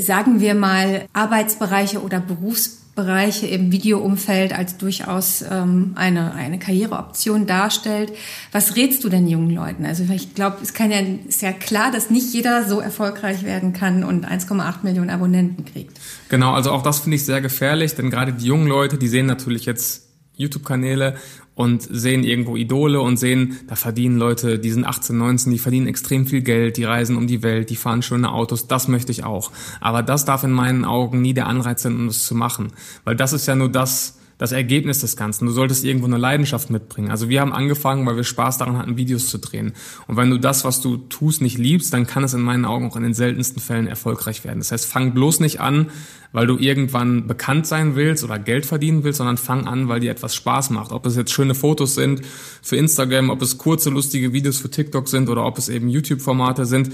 [0.00, 8.12] sagen wir mal, Arbeitsbereiche oder Berufsbereiche im Videoumfeld als durchaus ähm, eine, eine Karriereoption darstellt.
[8.52, 9.86] Was rätst du denn jungen Leuten?
[9.86, 13.72] Also ich glaube, es kann ja, ist ja klar, dass nicht jeder so erfolgreich werden
[13.72, 15.98] kann und 1,8 Millionen Abonnenten kriegt.
[16.28, 19.26] Genau, also auch das finde ich sehr gefährlich, denn gerade die jungen Leute, die sehen
[19.26, 21.16] natürlich jetzt YouTube-Kanäle
[21.60, 25.88] und sehen irgendwo Idole und sehen, da verdienen Leute, die sind 18, 19, die verdienen
[25.88, 29.24] extrem viel Geld, die reisen um die Welt, die fahren schöne Autos, das möchte ich
[29.24, 29.50] auch.
[29.78, 32.72] Aber das darf in meinen Augen nie der Anreiz sein, um das zu machen.
[33.04, 35.44] Weil das ist ja nur das, das Ergebnis des Ganzen.
[35.44, 37.10] Du solltest irgendwo eine Leidenschaft mitbringen.
[37.10, 39.74] Also wir haben angefangen, weil wir Spaß daran hatten, Videos zu drehen.
[40.06, 42.90] Und wenn du das, was du tust, nicht liebst, dann kann es in meinen Augen
[42.90, 44.60] auch in den seltensten Fällen erfolgreich werden.
[44.60, 45.90] Das heißt, fang bloß nicht an,
[46.32, 50.10] weil du irgendwann bekannt sein willst oder Geld verdienen willst, sondern fang an, weil dir
[50.10, 50.90] etwas Spaß macht.
[50.90, 52.22] Ob es jetzt schöne Fotos sind
[52.62, 56.64] für Instagram, ob es kurze, lustige Videos für TikTok sind oder ob es eben YouTube-Formate
[56.64, 56.92] sind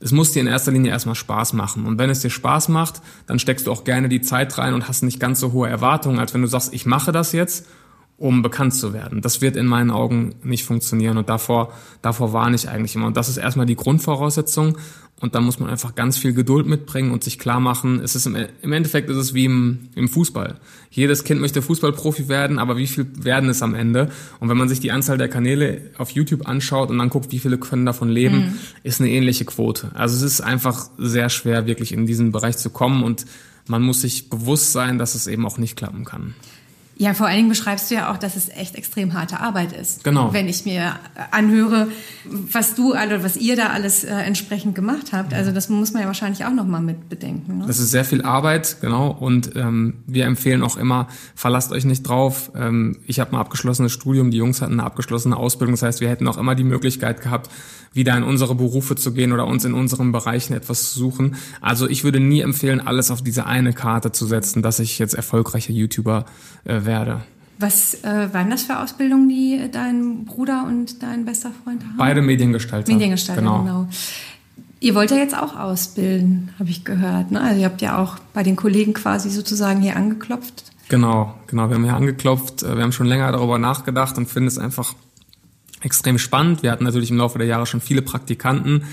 [0.00, 1.84] es muss dir in erster Linie erstmal Spaß machen.
[1.84, 4.88] Und wenn es dir Spaß macht, dann steckst du auch gerne die Zeit rein und
[4.88, 7.66] hast nicht ganz so hohe Erwartungen, als wenn du sagst, ich mache das jetzt,
[8.18, 9.22] um bekannt zu werden.
[9.22, 13.06] Das wird in meinen Augen nicht funktionieren und davor, davor warne ich eigentlich immer.
[13.06, 14.76] Und das ist erstmal die Grundvoraussetzung.
[15.20, 18.26] Und da muss man einfach ganz viel Geduld mitbringen und sich klar machen, es ist
[18.26, 20.60] im, im Endeffekt ist es wie im, im Fußball.
[20.90, 24.10] Jedes Kind möchte Fußballprofi werden, aber wie viel werden es am Ende?
[24.38, 27.40] Und wenn man sich die Anzahl der Kanäle auf YouTube anschaut und dann guckt, wie
[27.40, 28.58] viele können davon leben, mhm.
[28.84, 29.90] ist eine ähnliche Quote.
[29.94, 33.26] Also es ist einfach sehr schwer, wirklich in diesen Bereich zu kommen und
[33.66, 36.34] man muss sich bewusst sein, dass es eben auch nicht klappen kann.
[37.00, 40.02] Ja, vor allen Dingen beschreibst du ja auch, dass es echt extrem harte Arbeit ist.
[40.02, 40.32] Genau.
[40.32, 40.98] Wenn ich mir
[41.30, 41.86] anhöre,
[42.24, 45.32] was du alle, was ihr da alles äh, entsprechend gemacht habt.
[45.32, 47.58] Also das muss man ja wahrscheinlich auch nochmal mit bedenken.
[47.58, 47.64] Ne?
[47.68, 49.12] Das ist sehr viel Arbeit, genau.
[49.12, 51.06] Und ähm, wir empfehlen auch immer,
[51.36, 52.50] verlasst euch nicht drauf.
[52.56, 55.74] Ähm, ich habe ein abgeschlossenes Studium, die Jungs hatten eine abgeschlossene Ausbildung.
[55.74, 57.48] Das heißt, wir hätten auch immer die Möglichkeit gehabt,
[57.92, 61.36] wieder in unsere Berufe zu gehen oder uns in unseren Bereichen etwas zu suchen.
[61.60, 65.14] Also ich würde nie empfehlen, alles auf diese eine Karte zu setzen, dass ich jetzt
[65.14, 66.26] erfolgreicher YouTuber
[66.64, 67.20] äh, werde.
[67.60, 71.96] Was äh, waren das für Ausbildungen, die dein Bruder und dein bester Freund haben?
[71.96, 72.92] Beide Mediengestalter.
[72.92, 73.62] Mediengestalter, genau.
[73.62, 73.88] genau.
[74.80, 77.32] Ihr wollt ja jetzt auch ausbilden, habe ich gehört.
[77.32, 77.40] Ne?
[77.40, 80.64] Also ihr habt ja auch bei den Kollegen quasi sozusagen hier angeklopft.
[80.88, 81.68] Genau, genau.
[81.68, 82.62] Wir haben hier angeklopft.
[82.62, 84.94] Wir haben schon länger darüber nachgedacht und finden es einfach
[85.82, 86.62] extrem spannend.
[86.62, 88.84] Wir hatten natürlich im Laufe der Jahre schon viele Praktikanten,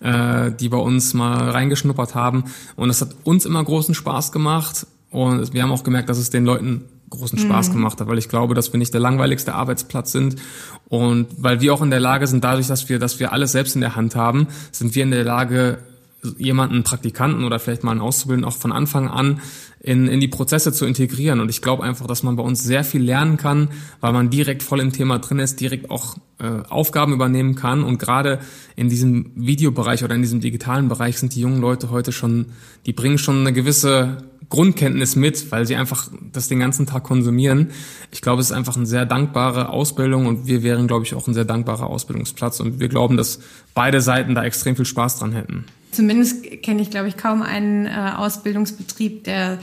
[0.00, 2.44] äh, die bei uns mal reingeschnuppert haben.
[2.76, 4.86] Und es hat uns immer großen Spaß gemacht.
[5.10, 7.74] Und wir haben auch gemerkt, dass es den Leuten großen Spaß mhm.
[7.74, 10.36] gemacht hat, weil ich glaube, dass wir nicht der langweiligste Arbeitsplatz sind
[10.88, 13.74] und weil wir auch in der Lage sind, dadurch, dass wir, dass wir alles selbst
[13.74, 15.78] in der Hand haben, sind wir in der Lage,
[16.38, 19.40] jemanden Praktikanten oder vielleicht mal einen Auszubildenden auch von Anfang an
[19.80, 21.40] in, in die Prozesse zu integrieren.
[21.40, 23.68] Und ich glaube einfach, dass man bei uns sehr viel lernen kann,
[24.00, 27.82] weil man direkt voll im Thema drin ist, direkt auch äh, Aufgaben übernehmen kann.
[27.82, 28.38] Und gerade
[28.76, 32.46] in diesem Videobereich oder in diesem digitalen Bereich sind die jungen Leute heute schon,
[32.86, 34.18] die bringen schon eine gewisse
[34.52, 37.70] Grundkenntnis mit, weil sie einfach das den ganzen Tag konsumieren.
[38.10, 41.26] Ich glaube, es ist einfach eine sehr dankbare Ausbildung und wir wären, glaube ich, auch
[41.26, 42.60] ein sehr dankbarer Ausbildungsplatz.
[42.60, 43.40] Und wir glauben, dass
[43.72, 45.64] beide Seiten da extrem viel Spaß dran hätten.
[45.90, 49.58] Zumindest kenne ich, glaube ich, kaum einen äh, Ausbildungsbetrieb, der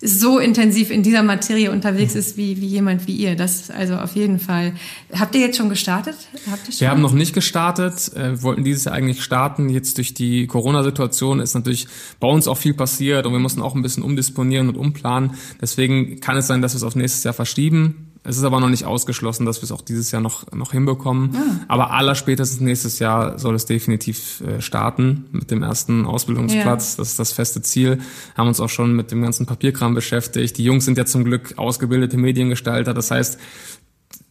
[0.00, 3.36] so intensiv in dieser Materie unterwegs ist wie, wie jemand wie ihr.
[3.36, 4.74] Das also auf jeden Fall.
[5.12, 6.16] Habt ihr jetzt schon gestartet?
[6.50, 6.80] Habt ihr schon?
[6.80, 9.68] Wir haben noch nicht gestartet, äh, wollten dieses Jahr eigentlich starten.
[9.68, 11.88] Jetzt durch die Corona-Situation ist natürlich
[12.20, 15.34] bei uns auch viel passiert und wir mussten auch ein bisschen umdisponieren und umplanen.
[15.60, 18.07] Deswegen kann es sein, dass wir es auf nächstes Jahr verschieben.
[18.28, 21.30] Es ist aber noch nicht ausgeschlossen, dass wir es auch dieses Jahr noch, noch hinbekommen.
[21.32, 21.40] Ja.
[21.40, 21.64] Ah.
[21.68, 26.92] Aber allerspätestens nächstes Jahr soll es definitiv äh, starten mit dem ersten Ausbildungsplatz.
[26.92, 26.96] Ja.
[26.98, 28.00] Das ist das feste Ziel.
[28.36, 30.58] Haben uns auch schon mit dem ganzen Papierkram beschäftigt.
[30.58, 32.92] Die Jungs sind ja zum Glück ausgebildete Mediengestalter.
[32.92, 33.38] Das heißt,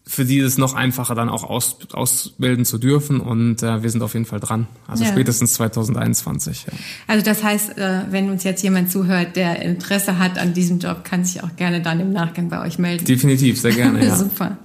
[0.08, 3.20] für die ist es noch einfacher, dann auch aus, ausbilden zu dürfen.
[3.20, 4.68] Und äh, wir sind auf jeden Fall dran.
[4.88, 5.12] Also ja.
[5.12, 6.66] spätestens 2021.
[6.66, 6.74] Ja.
[7.08, 11.04] Also das heißt, äh, wenn uns jetzt jemand zuhört, der Interesse hat an diesem Job,
[11.04, 13.06] kann sich auch gerne dann im Nachgang bei euch melden.
[13.06, 13.98] Definitiv, sehr gerne.
[14.08, 14.16] Ja.
[14.16, 14.58] Super.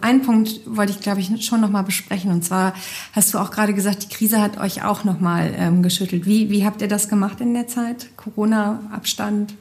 [0.00, 2.30] Einen Punkt wollte ich, glaube ich, schon nochmal besprechen.
[2.30, 2.74] Und zwar
[3.12, 6.26] hast du auch gerade gesagt, die Krise hat euch auch nochmal ähm, geschüttelt.
[6.26, 8.08] Wie, wie habt ihr das gemacht in der Zeit?
[8.16, 9.54] Corona-Abstand?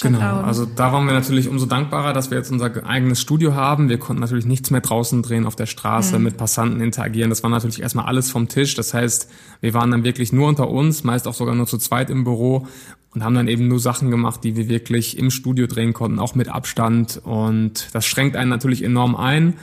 [0.00, 3.88] Genau, also da waren wir natürlich umso dankbarer, dass wir jetzt unser eigenes Studio haben.
[3.88, 6.24] Wir konnten natürlich nichts mehr draußen drehen, auf der Straße, mhm.
[6.24, 7.28] mit Passanten interagieren.
[7.28, 8.76] Das war natürlich erstmal alles vom Tisch.
[8.76, 9.28] Das heißt,
[9.60, 12.68] wir waren dann wirklich nur unter uns, meist auch sogar nur zu zweit im Büro
[13.12, 16.36] und haben dann eben nur Sachen gemacht, die wir wirklich im Studio drehen konnten, auch
[16.36, 17.20] mit Abstand.
[17.24, 19.54] Und das schränkt einen natürlich enorm ein.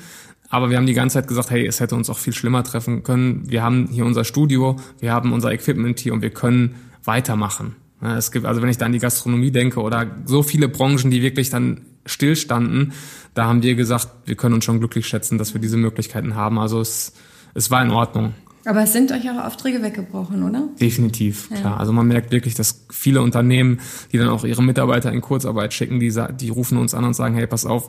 [0.50, 3.04] Aber wir haben die ganze Zeit gesagt, hey, es hätte uns auch viel schlimmer treffen
[3.04, 3.50] können.
[3.50, 7.76] Wir haben hier unser Studio, wir haben unser Equipment hier und wir können weitermachen.
[8.02, 11.22] Es gibt, also wenn ich da an die Gastronomie denke oder so viele Branchen, die
[11.22, 12.94] wirklich dann stillstanden,
[13.34, 16.60] da haben wir gesagt, wir können uns schon glücklich schätzen, dass wir diese Möglichkeiten haben.
[16.60, 17.14] Also es,
[17.54, 18.34] es war in Ordnung.
[18.66, 20.68] Aber es sind euch auch Aufträge weggebrochen, oder?
[20.80, 21.58] Definitiv, ja.
[21.58, 21.80] klar.
[21.80, 23.80] Also man merkt wirklich, dass viele Unternehmen,
[24.12, 27.36] die dann auch ihre Mitarbeiter in Kurzarbeit schicken, die, die rufen uns an und sagen,
[27.36, 27.88] hey, pass auf,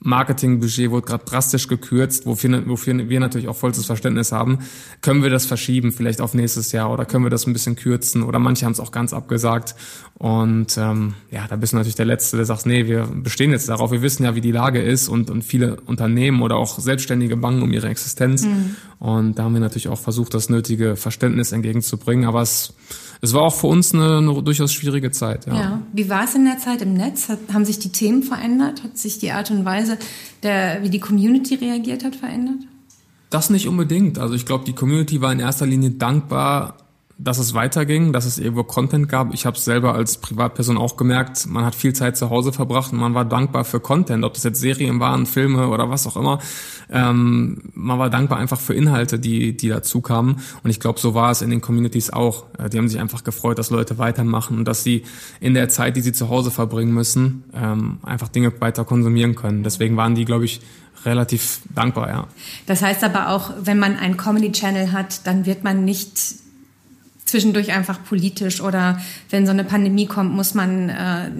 [0.00, 4.60] Marketingbudget wurde gerade drastisch gekürzt, wofür, wofür wir natürlich auch vollstes Verständnis haben.
[5.02, 8.22] Können wir das verschieben, vielleicht auf nächstes Jahr oder können wir das ein bisschen kürzen?
[8.22, 9.74] Oder manche haben es auch ganz abgesagt.
[10.14, 13.68] Und ähm, ja, da bist du natürlich der Letzte, der sagt, nee, wir bestehen jetzt
[13.68, 13.90] darauf.
[13.90, 17.62] Wir wissen ja, wie die Lage ist und, und viele Unternehmen oder auch Selbstständige bangen
[17.62, 18.44] um ihre Existenz.
[18.44, 18.76] Mhm.
[18.98, 22.24] Und da haben wir natürlich auch versucht, das nötige Verständnis entgegenzubringen.
[22.24, 22.72] Aber es
[23.22, 25.46] es war auch für uns eine, eine durchaus schwierige Zeit.
[25.46, 25.54] Ja.
[25.54, 25.82] ja.
[25.92, 27.28] Wie war es in der Zeit im Netz?
[27.28, 28.82] Hat, haben sich die Themen verändert?
[28.82, 29.98] Hat sich die Art und Weise,
[30.42, 32.66] der, wie die Community reagiert hat, verändert?
[33.28, 34.18] Das nicht unbedingt.
[34.18, 36.76] Also ich glaube, die Community war in erster Linie dankbar
[37.22, 39.34] dass es weiterging, dass es irgendwo Content gab.
[39.34, 42.92] Ich habe es selber als Privatperson auch gemerkt, man hat viel Zeit zu Hause verbracht
[42.92, 46.16] und man war dankbar für Content, ob das jetzt Serien waren, Filme oder was auch
[46.16, 46.38] immer.
[46.90, 50.40] Ähm, man war dankbar einfach für Inhalte, die, die dazu kamen.
[50.62, 52.46] Und ich glaube, so war es in den Communities auch.
[52.58, 55.04] Äh, die haben sich einfach gefreut, dass Leute weitermachen und dass sie
[55.40, 59.62] in der Zeit, die sie zu Hause verbringen müssen, ähm, einfach Dinge weiter konsumieren können.
[59.62, 60.62] Deswegen waren die, glaube ich,
[61.04, 62.26] relativ dankbar, ja.
[62.66, 66.39] Das heißt aber auch, wenn man einen Comedy-Channel hat, dann wird man nicht
[67.30, 71.30] zwischendurch einfach politisch oder wenn so eine Pandemie kommt, muss man, äh,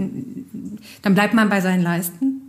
[1.03, 2.41] dann bleibt man bei seinen Leisten?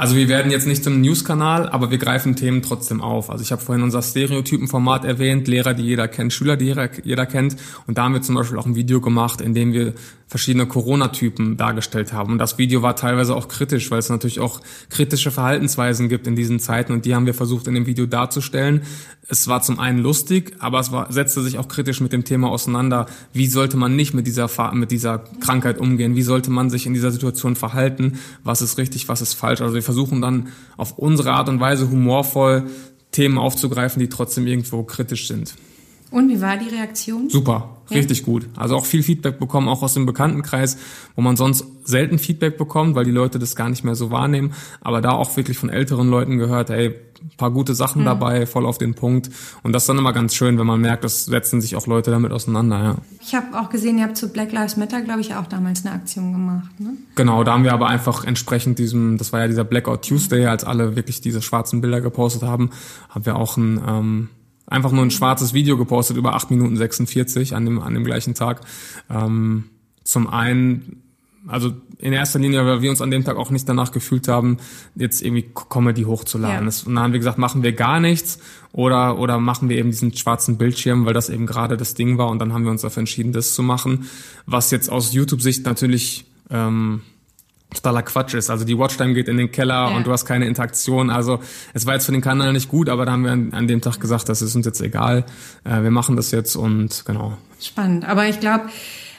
[0.00, 3.28] Also wir werden jetzt nicht zum News-Kanal, aber wir greifen Themen trotzdem auf.
[3.28, 7.26] Also ich habe vorhin unser Stereotypenformat erwähnt, Lehrer, die jeder kennt, Schüler, die jeder, jeder
[7.26, 7.56] kennt.
[7.86, 9.92] Und da haben wir zum Beispiel auch ein Video gemacht, in dem wir
[10.30, 12.32] verschiedene Corona-Typen dargestellt haben.
[12.32, 16.36] Und das Video war teilweise auch kritisch, weil es natürlich auch kritische Verhaltensweisen gibt in
[16.36, 18.82] diesen Zeiten und die haben wir versucht in dem Video darzustellen.
[19.28, 22.48] Es war zum einen lustig, aber es war, setzte sich auch kritisch mit dem Thema
[22.48, 23.06] auseinander.
[23.32, 26.14] Wie sollte man nicht mit dieser, mit dieser Krankheit umgehen?
[26.14, 28.20] Wie sollte man sich in dieser Situation verhalten?
[28.44, 29.60] Was ist richtig, was ist falsch?
[29.60, 32.70] Also wir versuchen dann auf unsere Art und Weise humorvoll
[33.10, 35.56] Themen aufzugreifen, die trotzdem irgendwo kritisch sind.
[36.10, 37.30] Und wie war die Reaktion?
[37.30, 37.96] Super, ja.
[37.96, 38.48] richtig gut.
[38.56, 40.76] Also auch viel Feedback bekommen, auch aus dem Bekanntenkreis,
[41.14, 44.52] wo man sonst selten Feedback bekommt, weil die Leute das gar nicht mehr so wahrnehmen.
[44.80, 46.94] Aber da auch wirklich von älteren Leuten gehört, ey,
[47.36, 48.06] paar gute Sachen mhm.
[48.06, 49.30] dabei, voll auf den Punkt.
[49.62, 52.10] Und das ist dann immer ganz schön, wenn man merkt, das setzen sich auch Leute
[52.10, 52.82] damit auseinander.
[52.82, 52.96] Ja.
[53.20, 55.94] Ich habe auch gesehen, ihr habt zu Black Lives Matter, glaube ich, auch damals eine
[55.94, 56.78] Aktion gemacht.
[56.78, 56.94] Ne?
[57.14, 60.64] Genau, da haben wir aber einfach entsprechend diesem, das war ja dieser Blackout Tuesday, als
[60.64, 62.70] alle wirklich diese schwarzen Bilder gepostet haben,
[63.08, 64.28] haben wir auch ein ähm,
[64.70, 68.34] einfach nur ein schwarzes Video gepostet über 8 Minuten 46 an dem, an dem gleichen
[68.34, 68.62] Tag.
[69.10, 69.64] Ähm,
[70.04, 71.02] zum einen,
[71.46, 74.56] also in erster Linie, weil wir uns an dem Tag auch nicht danach gefühlt haben,
[74.94, 76.68] jetzt irgendwie Comedy hochzuladen.
[76.68, 76.86] Ja.
[76.86, 78.38] Und dann haben wir gesagt, machen wir gar nichts
[78.72, 82.28] oder, oder machen wir eben diesen schwarzen Bildschirm, weil das eben gerade das Ding war
[82.28, 84.06] und dann haben wir uns dafür entschieden, das zu machen.
[84.46, 87.02] Was jetzt aus YouTube-Sicht natürlich ähm,
[87.74, 88.50] totaler Quatsch ist.
[88.50, 89.96] Also die Watchtime geht in den Keller ja.
[89.96, 91.10] und du hast keine Interaktion.
[91.10, 91.40] Also
[91.72, 93.80] es war jetzt für den Kanal nicht gut, aber da haben wir an, an dem
[93.80, 95.24] Tag gesagt, das ist uns jetzt egal.
[95.64, 97.36] Äh, wir machen das jetzt und genau.
[97.60, 98.08] Spannend.
[98.08, 98.64] Aber ich glaube,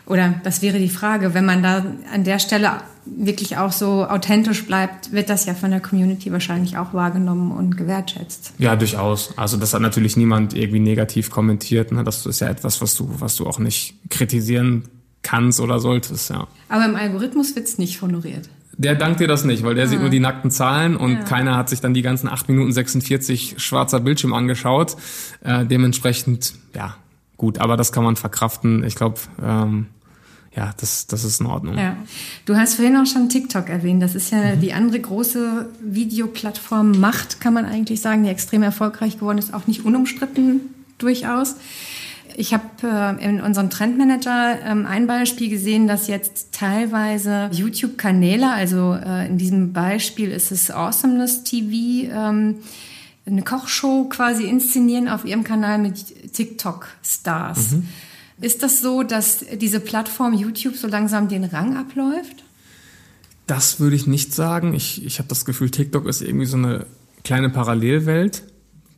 [0.06, 4.66] oder das wäre die Frage, wenn man da an der Stelle wirklich auch so authentisch
[4.66, 8.54] bleibt, wird das ja von der Community wahrscheinlich auch wahrgenommen und gewertschätzt.
[8.58, 9.38] Ja, durchaus.
[9.38, 11.92] Also das hat natürlich niemand irgendwie negativ kommentiert.
[11.92, 12.04] Ne?
[12.04, 14.84] Das ist ja etwas, was du, was du auch nicht kritisieren
[15.32, 16.48] kannst oder solltest, ja.
[16.68, 18.50] Aber im Algorithmus wird's nicht honoriert.
[18.78, 19.88] Der dankt dir das nicht, weil der ah.
[19.88, 21.24] sieht nur die nackten Zahlen und ja.
[21.24, 24.98] keiner hat sich dann die ganzen 8 Minuten 46 schwarzer Bildschirm angeschaut.
[25.42, 26.98] Äh, dementsprechend, ja,
[27.38, 28.84] gut, aber das kann man verkraften.
[28.84, 29.88] Ich glaube, ähm,
[30.54, 31.78] ja, das, das ist in Ordnung.
[31.78, 31.96] Ja.
[32.46, 34.04] Du hast vorhin auch schon TikTok erwähnt.
[34.04, 34.60] Das ist ja mhm.
[34.60, 39.66] die andere große Videoplattform Macht, kann man eigentlich sagen, die extrem erfolgreich geworden ist, auch
[39.68, 40.60] nicht unumstritten
[40.98, 41.56] durchaus.
[42.38, 48.94] Ich habe äh, in unserem Trendmanager ähm, ein Beispiel gesehen, dass jetzt teilweise YouTube-Kanäle, also
[48.94, 52.56] äh, in diesem Beispiel ist es Awesomeness TV, ähm,
[53.26, 57.72] eine Kochshow quasi inszenieren auf ihrem Kanal mit TikTok-Stars.
[57.72, 57.88] Mhm.
[58.42, 62.44] Ist das so, dass diese Plattform YouTube so langsam den Rang abläuft?
[63.46, 64.74] Das würde ich nicht sagen.
[64.74, 66.88] Ich, ich habe das Gefühl, TikTok ist irgendwie so eine
[67.24, 68.44] kleine Parallelwelt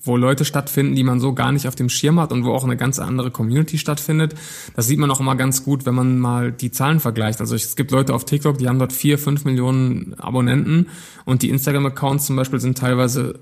[0.03, 2.63] wo Leute stattfinden, die man so gar nicht auf dem Schirm hat und wo auch
[2.63, 4.35] eine ganz andere Community stattfindet.
[4.75, 7.39] Das sieht man auch immer ganz gut, wenn man mal die Zahlen vergleicht.
[7.39, 10.87] Also es gibt Leute auf TikTok, die haben dort vier, fünf Millionen Abonnenten
[11.25, 13.39] und die Instagram-Accounts zum Beispiel sind teilweise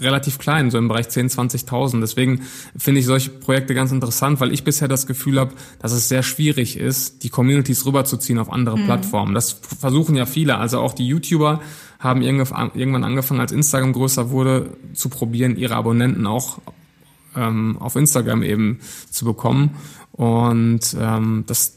[0.00, 2.00] relativ klein, so im Bereich 10, 20.000.
[2.00, 2.42] Deswegen
[2.76, 6.22] finde ich solche Projekte ganz interessant, weil ich bisher das Gefühl habe, dass es sehr
[6.22, 8.84] schwierig ist, die Communities rüberzuziehen auf andere mhm.
[8.84, 9.34] Plattformen.
[9.34, 11.60] Das versuchen ja viele, also auch die YouTuber
[11.98, 16.58] haben irgendwann angefangen, als Instagram größer wurde, zu probieren, ihre Abonnenten auch
[17.34, 18.78] ähm, auf Instagram eben
[19.10, 19.70] zu bekommen.
[20.12, 21.74] Und ähm, das,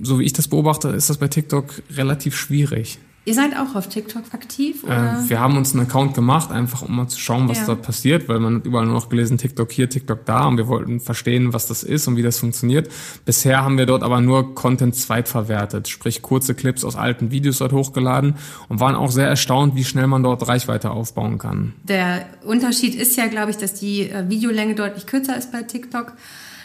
[0.00, 2.98] so wie ich das beobachte, ist das bei TikTok relativ schwierig.
[3.26, 4.84] Ihr seid auch auf TikTok aktiv?
[4.84, 7.66] Äh, wir haben uns einen Account gemacht, einfach um mal zu schauen, was ja.
[7.66, 10.68] dort passiert, weil man hat überall nur noch gelesen, TikTok hier, TikTok da und wir
[10.68, 12.90] wollten verstehen, was das ist und wie das funktioniert.
[13.24, 17.72] Bisher haben wir dort aber nur Content zweitverwertet, sprich kurze Clips aus alten Videos dort
[17.72, 18.34] hochgeladen
[18.68, 21.72] und waren auch sehr erstaunt, wie schnell man dort Reichweite aufbauen kann.
[21.84, 26.12] Der Unterschied ist ja, glaube ich, dass die äh, Videolänge deutlich kürzer ist bei TikTok.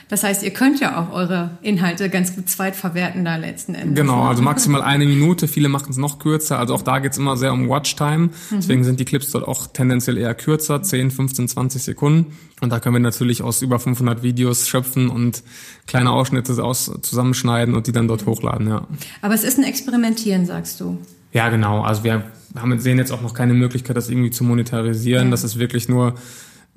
[0.10, 3.96] Das heißt, ihr könnt ja auch eure Inhalte ganz gut zweitverwerten da letzten Endes.
[3.96, 5.48] Genau, also maximal eine Minute.
[5.48, 6.58] Viele machen es noch kürzer.
[6.58, 8.18] Also auch da geht's immer sehr um Watchtime.
[8.28, 8.32] Mhm.
[8.52, 12.36] Deswegen sind die Clips dort auch tendenziell eher kürzer, 10, 15, 20 Sekunden.
[12.60, 15.44] Und da können wir natürlich aus über 500 Videos schöpfen und
[15.86, 18.88] kleine Ausschnitte aus, zusammenschneiden und die dann dort hochladen, ja.
[19.22, 20.98] Aber es ist ein Experimentieren, sagst du.
[21.32, 21.84] Ja, genau.
[21.84, 22.24] Also wir
[22.56, 25.26] haben, sehen jetzt auch noch keine Möglichkeit, das irgendwie zu monetarisieren.
[25.26, 25.32] Ja.
[25.32, 26.16] Das ist wirklich nur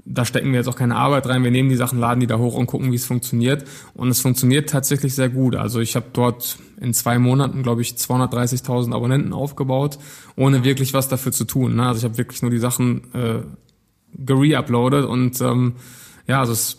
[0.04, 1.44] da stecken wir jetzt auch keine Arbeit rein.
[1.44, 3.64] Wir nehmen die Sachen, laden die da hoch und gucken, wie es funktioniert.
[3.94, 5.54] Und es funktioniert tatsächlich sehr gut.
[5.54, 9.98] Also ich habe dort in zwei Monaten, glaube ich, 230.000 Abonnenten aufgebaut,
[10.36, 11.76] ohne wirklich was dafür zu tun.
[11.76, 11.86] Ne?
[11.86, 13.42] Also ich habe wirklich nur die Sachen äh,
[14.14, 15.74] gereuploadet und ähm,
[16.26, 16.76] ja, also es,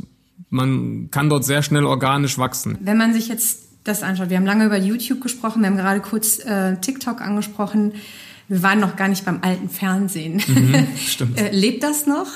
[0.49, 2.78] man kann dort sehr schnell organisch wachsen.
[2.82, 6.02] Wenn man sich jetzt das anschaut, wir haben lange über YouTube gesprochen, wir haben gerade
[6.02, 7.93] kurz äh, TikTok angesprochen.
[8.49, 10.41] Wir waren noch gar nicht beim alten Fernsehen.
[10.45, 11.39] Mhm, stimmt.
[11.39, 12.28] äh, lebt das noch?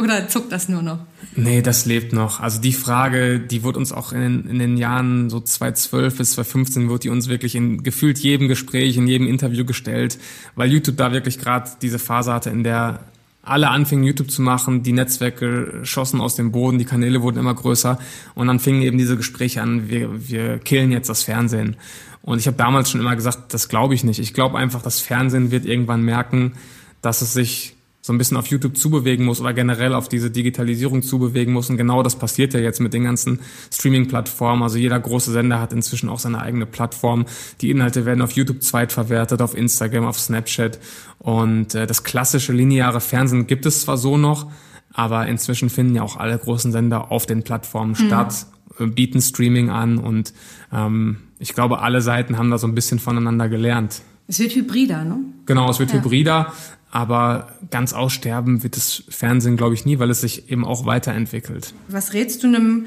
[0.00, 0.98] Oder zuckt das nur noch?
[1.36, 2.40] Nee, das lebt noch.
[2.40, 6.88] Also die Frage, die wird uns auch in, in den Jahren so 2012 bis 2015
[6.88, 10.18] wird die uns wirklich in gefühlt jedem Gespräch, in jedem Interview gestellt,
[10.56, 13.00] weil YouTube da wirklich gerade diese Phase hatte, in der
[13.42, 17.54] alle anfingen YouTube zu machen, die Netzwerke schossen aus dem Boden, die Kanäle wurden immer
[17.54, 17.98] größer
[18.34, 21.76] und dann fingen eben diese Gespräche an, wir, wir killen jetzt das Fernsehen.
[22.22, 24.18] Und ich habe damals schon immer gesagt, das glaube ich nicht.
[24.18, 26.52] Ich glaube einfach, das Fernsehen wird irgendwann merken,
[27.00, 31.02] dass es sich so ein bisschen auf YouTube zubewegen muss oder generell auf diese Digitalisierung
[31.02, 31.68] zubewegen muss.
[31.68, 33.40] Und genau das passiert ja jetzt mit den ganzen
[33.72, 34.62] Streaming-Plattformen.
[34.62, 37.26] Also jeder große Sender hat inzwischen auch seine eigene Plattform.
[37.60, 40.78] Die Inhalte werden auf YouTube zweitverwertet, auf Instagram, auf Snapchat.
[41.18, 44.50] Und äh, das klassische lineare Fernsehen gibt es zwar so noch,
[44.94, 48.06] aber inzwischen finden ja auch alle großen Sender auf den Plattformen mhm.
[48.06, 48.46] statt,
[48.78, 50.32] äh, bieten Streaming an und
[50.72, 54.02] ähm, ich glaube, alle Seiten haben da so ein bisschen voneinander gelernt.
[54.30, 55.16] Es wird hybrider, ne?
[55.46, 55.96] Genau, es wird ja.
[55.96, 56.52] hybrider.
[56.92, 61.74] Aber ganz aussterben wird das Fernsehen, glaube ich, nie, weil es sich eben auch weiterentwickelt.
[61.88, 62.86] Was rätst du einem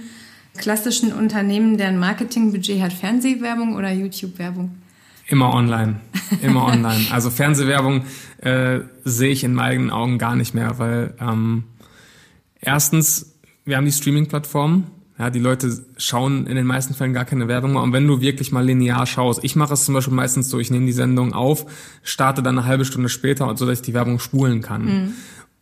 [0.57, 4.71] klassischen Unternehmen, deren Marketingbudget hat, Fernsehwerbung oder YouTube-Werbung?
[5.27, 5.99] Immer online,
[6.41, 7.07] immer online.
[7.11, 8.05] Also Fernsehwerbung
[8.37, 11.65] äh, sehe ich in meinen Augen gar nicht mehr, weil ähm,
[12.61, 14.87] erstens, wir haben die Streaming-Plattformen,
[15.19, 17.83] ja, die Leute schauen in den meisten Fällen gar keine Werbung mehr.
[17.83, 20.71] Und wenn du wirklich mal linear schaust, ich mache es zum Beispiel meistens so, ich
[20.71, 21.65] nehme die Sendung auf,
[22.01, 24.85] starte dann eine halbe Stunde später, so dass ich die Werbung spulen kann.
[24.85, 25.13] Mhm.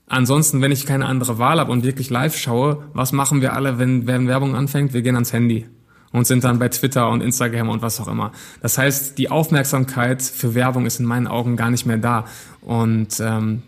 [0.07, 3.77] Ansonsten, wenn ich keine andere Wahl habe und wirklich live schaue, was machen wir alle,
[3.77, 4.93] wenn, wenn Werbung anfängt?
[4.93, 5.67] Wir gehen ans Handy
[6.11, 8.31] und sind dann bei Twitter und Instagram und was auch immer.
[8.61, 12.25] Das heißt, die Aufmerksamkeit für Werbung ist in meinen Augen gar nicht mehr da.
[12.61, 13.63] Und ähm,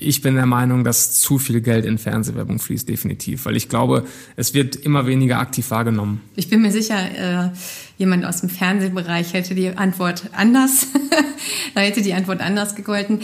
[0.00, 4.06] ich bin der Meinung, dass zu viel Geld in Fernsehwerbung fließt, definitiv, weil ich glaube,
[4.36, 6.20] es wird immer weniger aktiv wahrgenommen.
[6.36, 7.50] Ich bin mir sicher, äh,
[7.98, 10.86] jemand aus dem Fernsehbereich hätte die Antwort anders,
[11.74, 13.20] da hätte die Antwort anders gegolten.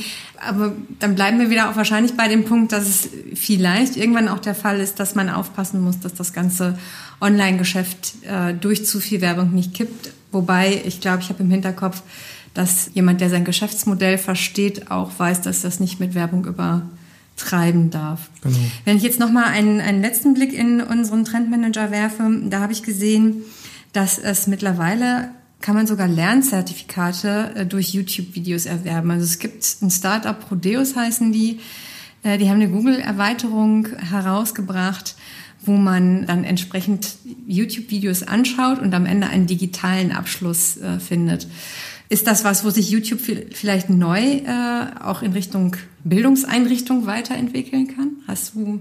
[0.47, 4.41] Aber dann bleiben wir wieder auch wahrscheinlich bei dem Punkt, dass es vielleicht irgendwann auch
[4.41, 6.79] der Fall ist, dass man aufpassen muss, dass das ganze
[7.21, 10.13] Online-Geschäft äh, durch zu viel Werbung nicht kippt.
[10.33, 12.03] Wobei, ich glaube, ich habe im Hinterkopf,
[12.57, 18.31] dass jemand, der sein Geschäftsmodell versteht, auch weiß, dass das nicht mit Werbung übertreiben darf.
[18.43, 18.57] Genau.
[18.85, 22.73] Wenn ich jetzt noch mal einen, einen letzten Blick in unseren Trendmanager werfe, da habe
[22.73, 23.43] ich gesehen,
[23.93, 29.11] dass es mittlerweile kann man sogar Lernzertifikate äh, durch YouTube-Videos erwerben.
[29.11, 31.61] Also es gibt ein Startup, Prodeus heißen die,
[32.23, 35.17] äh, die haben eine Google-Erweiterung herausgebracht,
[35.67, 41.49] wo man dann entsprechend YouTube-Videos anschaut und am Ende einen digitalen Abschluss äh, findet.
[42.09, 43.21] Ist das was, wo sich YouTube
[43.53, 48.13] vielleicht neu äh, auch in Richtung Bildungseinrichtung weiterentwickeln kann?
[48.29, 48.81] Hast du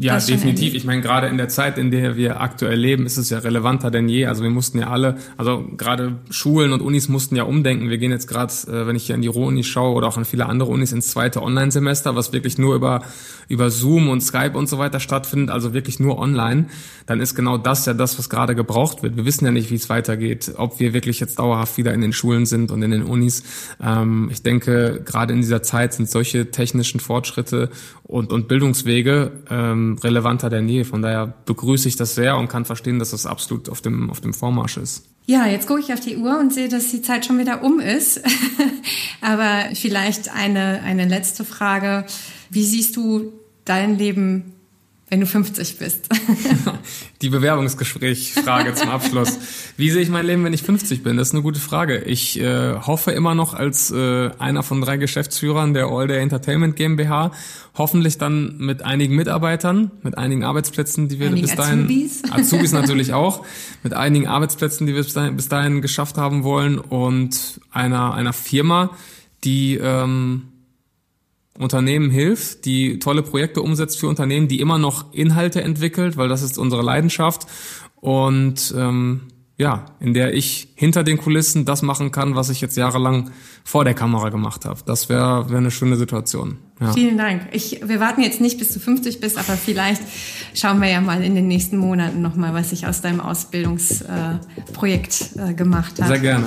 [0.00, 0.74] ja, definitiv.
[0.74, 3.90] Ich meine, gerade in der Zeit, in der wir aktuell leben, ist es ja relevanter
[3.90, 4.26] denn je.
[4.26, 7.90] Also wir mussten ja alle, also gerade Schulen und Unis mussten ja umdenken.
[7.90, 10.24] Wir gehen jetzt gerade, äh, wenn ich hier an die Ruhr-Uni schaue oder auch an
[10.24, 13.02] viele andere Unis, ins zweite Online-Semester, was wirklich nur über,
[13.48, 16.66] über Zoom und Skype und so weiter stattfindet, also wirklich nur online.
[17.06, 19.16] Dann ist genau das ja das, was gerade gebraucht wird.
[19.16, 22.12] Wir wissen ja nicht, wie es weitergeht, ob wir wirklich jetzt dauerhaft wieder in den
[22.12, 23.42] Schulen sind und in den Unis.
[23.82, 27.70] Ähm, ich denke, gerade in dieser Zeit sind solche technischen Fortschritte
[28.04, 29.32] und, und Bildungswege
[29.96, 30.84] relevanter denn je.
[30.84, 34.20] Von daher begrüße ich das sehr und kann verstehen, dass das absolut auf dem, auf
[34.20, 35.04] dem Vormarsch ist.
[35.26, 37.80] Ja, jetzt gucke ich auf die Uhr und sehe, dass die Zeit schon wieder um
[37.80, 38.22] ist.
[39.20, 42.06] Aber vielleicht eine, eine letzte Frage.
[42.50, 43.32] Wie siehst du
[43.64, 44.54] dein Leben,
[45.10, 46.08] wenn du 50 bist?
[47.22, 49.38] die Bewerbungsgespräch-Frage zum Abschluss.
[49.76, 51.16] Wie sehe ich mein Leben, wenn ich 50 bin?
[51.16, 51.98] Das ist eine gute Frage.
[52.00, 56.76] Ich äh, hoffe immer noch als äh, einer von drei Geschäftsführern der All Day Entertainment
[56.76, 57.32] GmbH,
[57.76, 62.22] hoffentlich dann mit einigen Mitarbeitern, mit einigen Arbeitsplätzen, die wir Einigen bis dahin Azubis.
[62.30, 63.46] Azubis natürlich auch,
[63.82, 68.34] mit einigen Arbeitsplätzen, die wir bis dahin, bis dahin geschafft haben wollen und einer einer
[68.34, 68.90] Firma,
[69.44, 70.48] die ähm,
[71.58, 76.42] Unternehmen hilft, die tolle Projekte umsetzt für Unternehmen, die immer noch Inhalte entwickelt, weil das
[76.42, 77.46] ist unsere Leidenschaft
[77.96, 79.22] und ähm,
[79.58, 83.32] ja, in der ich hinter den Kulissen das machen kann, was ich jetzt jahrelang
[83.64, 84.78] vor der Kamera gemacht habe.
[84.86, 86.58] Das wäre wär eine schöne Situation.
[86.80, 86.92] Ja.
[86.92, 87.48] Vielen Dank.
[87.50, 90.02] Ich, wir warten jetzt nicht bis du 50 bist, aber vielleicht
[90.54, 95.50] schauen wir ja mal in den nächsten Monaten nochmal, was sich aus deinem Ausbildungsprojekt äh,
[95.50, 96.06] äh, gemacht hat.
[96.06, 96.46] Sehr gerne.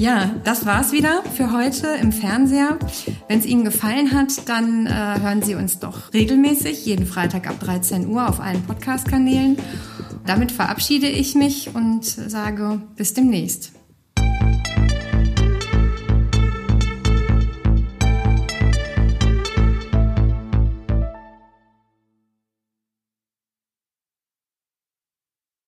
[0.00, 2.78] Ja, das war's wieder für heute im Fernseher.
[3.28, 4.90] Wenn es Ihnen gefallen hat, dann äh,
[5.20, 9.58] hören Sie uns doch regelmäßig, jeden Freitag ab 13 Uhr auf allen Podcast-Kanälen.
[10.24, 13.72] Damit verabschiede ich mich und sage bis demnächst.